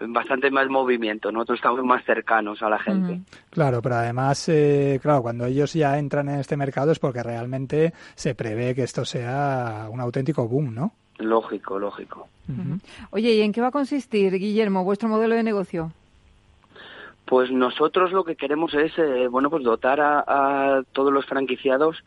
[0.00, 1.32] bastante más movimiento.
[1.32, 3.20] Nosotros estamos más cercanos a la gente.
[3.50, 7.92] Claro, pero además, eh, claro, cuando ellos ya entran en este mercado es porque realmente
[8.14, 10.92] se prevé que esto sea un auténtico boom, ¿no?
[11.18, 12.28] Lógico, lógico.
[13.10, 15.90] Oye, ¿y en qué va a consistir, Guillermo, vuestro modelo de negocio?
[17.28, 22.02] Pues nosotros lo que queremos es, eh, bueno, pues dotar a, todos los franquiciados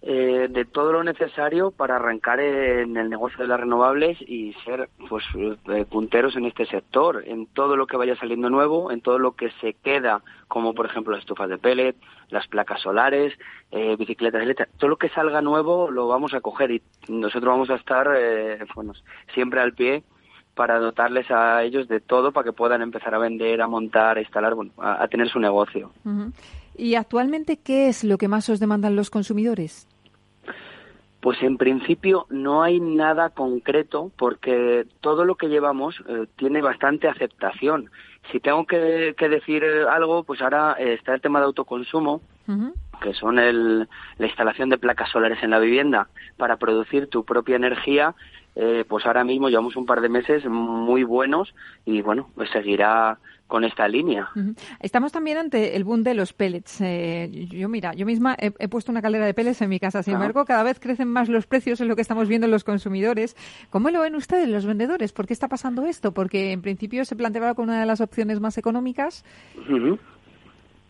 [0.00, 4.88] eh, de todo lo necesario para arrancar en el negocio de las renovables y ser,
[5.10, 5.22] pues,
[5.68, 9.32] eh, punteros en este sector, en todo lo que vaya saliendo nuevo, en todo lo
[9.32, 11.96] que se queda, como por ejemplo las estufas de pellet,
[12.30, 13.34] las placas solares,
[13.98, 17.74] bicicletas eléctricas, todo lo que salga nuevo lo vamos a coger y nosotros vamos a
[17.74, 18.08] estar,
[18.74, 18.92] bueno,
[19.34, 20.04] siempre al pie
[20.54, 24.20] para dotarles a ellos de todo para que puedan empezar a vender, a montar, a
[24.20, 25.90] instalar, bueno, a, tener su negocio.
[26.76, 29.88] ¿Y actualmente qué es lo que más os demandan los consumidores?
[31.20, 37.08] Pues en principio no hay nada concreto porque todo lo que llevamos eh, tiene bastante
[37.08, 37.90] aceptación.
[38.30, 42.20] Si tengo que, decir algo, pues ahora eh, está el tema de autoconsumo,
[43.00, 43.88] que son el,
[44.18, 48.14] la instalación de placas solares en la vivienda para producir tu propia energía
[48.56, 53.18] eh, pues ahora mismo llevamos un par de meses muy buenos y bueno, pues seguirá
[53.46, 54.30] con esta línea.
[54.80, 56.80] Estamos también ante el boom de los pellets.
[56.80, 60.02] Eh, yo mira, yo misma he, puesto una caldera de pellets en mi casa.
[60.02, 62.64] Sin embargo, cada vez crecen más los precios, es lo que estamos viendo en los
[62.64, 63.36] consumidores.
[63.70, 65.12] ¿Cómo lo ven ustedes, los vendedores?
[65.12, 66.12] ¿Por qué está pasando esto?
[66.12, 69.24] Porque en principio se planteaba como una de las opciones más económicas.
[69.68, 69.98] Y ahora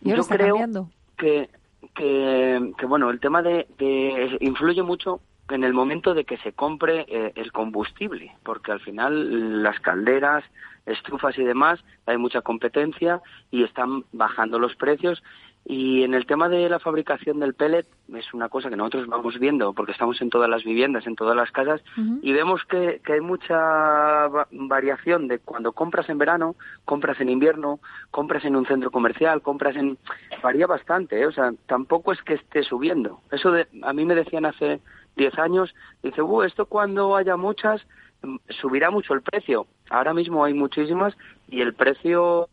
[0.01, 0.89] yo está creo cambiando.
[1.17, 1.49] Que,
[1.93, 6.53] que, que, bueno, el tema de, de influye mucho en el momento de que se
[6.53, 10.43] compre eh, el combustible, porque al final las calderas,
[10.85, 13.21] estufas y demás, hay mucha competencia
[13.51, 15.21] y están bajando los precios.
[15.67, 19.39] Y en el tema de la fabricación del pellet es una cosa que nosotros vamos
[19.39, 21.81] viendo porque estamos en todas las viviendas, en todas las casas
[22.21, 27.79] y vemos que, que hay mucha variación de cuando compras en verano, compras en invierno,
[28.11, 29.97] compras en un centro comercial, compras en...
[30.43, 31.25] varía bastante, ¿eh?
[31.25, 33.21] o sea, tampoco es que esté subiendo.
[33.31, 33.65] Eso de...
[33.81, 34.81] a mí me decían hace
[35.15, 37.81] 10 años, dice, uh, esto cuando haya muchas
[38.21, 39.67] mm, subirá mucho el precio.
[39.89, 41.15] Ahora mismo hay muchísimas
[41.47, 42.49] y el precio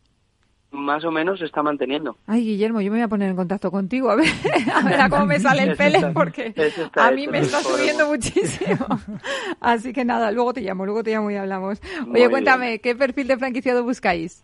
[0.73, 2.17] más o menos se está manteniendo.
[2.25, 4.27] Ay, Guillermo, yo me voy a poner en contacto contigo a ver
[4.99, 6.53] a, cómo me sale el pele porque
[6.95, 8.85] a mí me está subiendo muchísimo.
[9.61, 11.81] Así que nada, luego te llamo, luego te llamo y hablamos.
[12.11, 14.43] Oye, cuéntame, ¿qué perfil de franquiciado buscáis?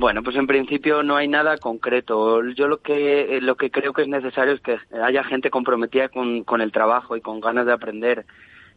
[0.00, 2.42] Bueno, pues en principio no hay nada concreto.
[2.54, 6.42] Yo lo que lo que creo que es necesario es que haya gente comprometida con,
[6.44, 8.24] con el trabajo y con ganas de aprender.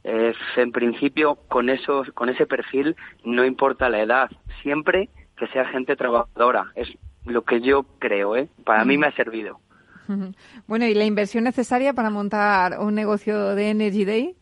[0.04, 4.30] en principio, con eso, con ese perfil, no importa la edad,
[4.64, 5.08] siempre
[5.38, 6.74] que sea gente trabajadora.
[6.76, 6.90] Es
[7.24, 8.50] lo que yo creo, ¿eh?
[8.66, 9.62] Para mí me ha servido.
[10.68, 14.36] Bueno, ¿y la inversión necesaria para montar un negocio de Energy Day?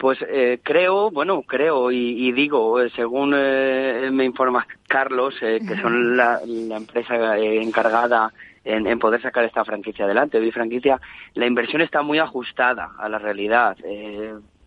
[0.00, 6.16] Pues eh, creo, bueno, creo y, digo, eh, según eh, me informa Carlos, que son
[6.16, 8.32] la, empresa encargada
[8.64, 10.98] en, poder sacar esta franquicia adelante, hoy franquicia,
[11.34, 13.76] la inversión está muy ajustada a la realidad.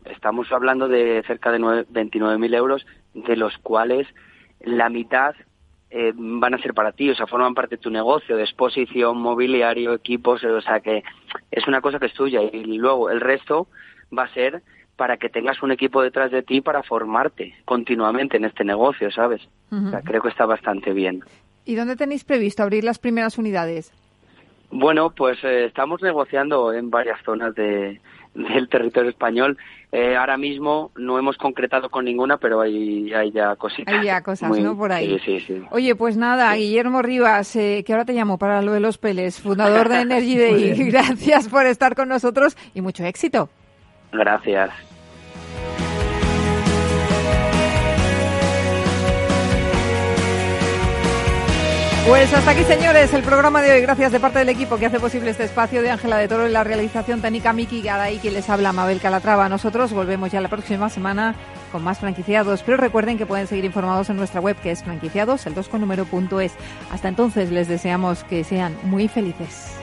[0.06, 4.08] estamos hablando de cerca de 29.000 euros, de los cuales
[4.62, 5.34] la mitad
[6.14, 9.96] van a ser para ti, o sea, forman parte de tu negocio, de exposición, mobiliario,
[9.96, 11.02] equipos, o sea, que
[11.50, 12.44] es una cosa que es tuya.
[12.44, 13.68] Y luego el resto
[14.16, 14.62] va a ser
[14.96, 19.42] para que tengas un equipo detrás de ti para formarte continuamente en este negocio, ¿sabes?
[20.04, 21.24] creo que está bastante bien.
[21.66, 23.92] ¿Y dónde tenéis previsto abrir las primeras unidades?
[24.70, 28.02] Bueno, pues eh, estamos negociando en varias zonas de,
[28.34, 29.58] del territorio español.
[29.92, 33.94] Eh, ahora mismo no hemos concretado con ninguna, pero hay, hay ya cositas.
[33.94, 34.76] Hay ya cosas, ¿no?
[34.76, 35.20] Por ahí.
[35.20, 35.64] Sí, sí, sí.
[35.70, 39.40] Oye, pues nada, Guillermo Rivas, eh, que ahora te llamo para lo de los peles,
[39.40, 40.90] fundador de Energy Day.
[40.90, 43.50] Gracias por estar con nosotros y mucho éxito.
[44.14, 44.72] Gracias.
[52.08, 53.82] Pues hasta aquí, señores, el programa de hoy.
[53.82, 56.52] Gracias de parte del equipo que hace posible este espacio de Ángela de Toro y
[56.52, 59.48] la realización técnica Miki Garay, quien les habla, Mabel Calatrava.
[59.48, 61.34] Nosotros volvemos ya la próxima semana
[61.72, 65.46] con más franquiciados, pero recuerden que pueden seguir informados en nuestra web que es franquiciados,
[65.48, 66.54] el 2 con número punto es.
[66.92, 69.83] Hasta entonces les deseamos que sean muy felices.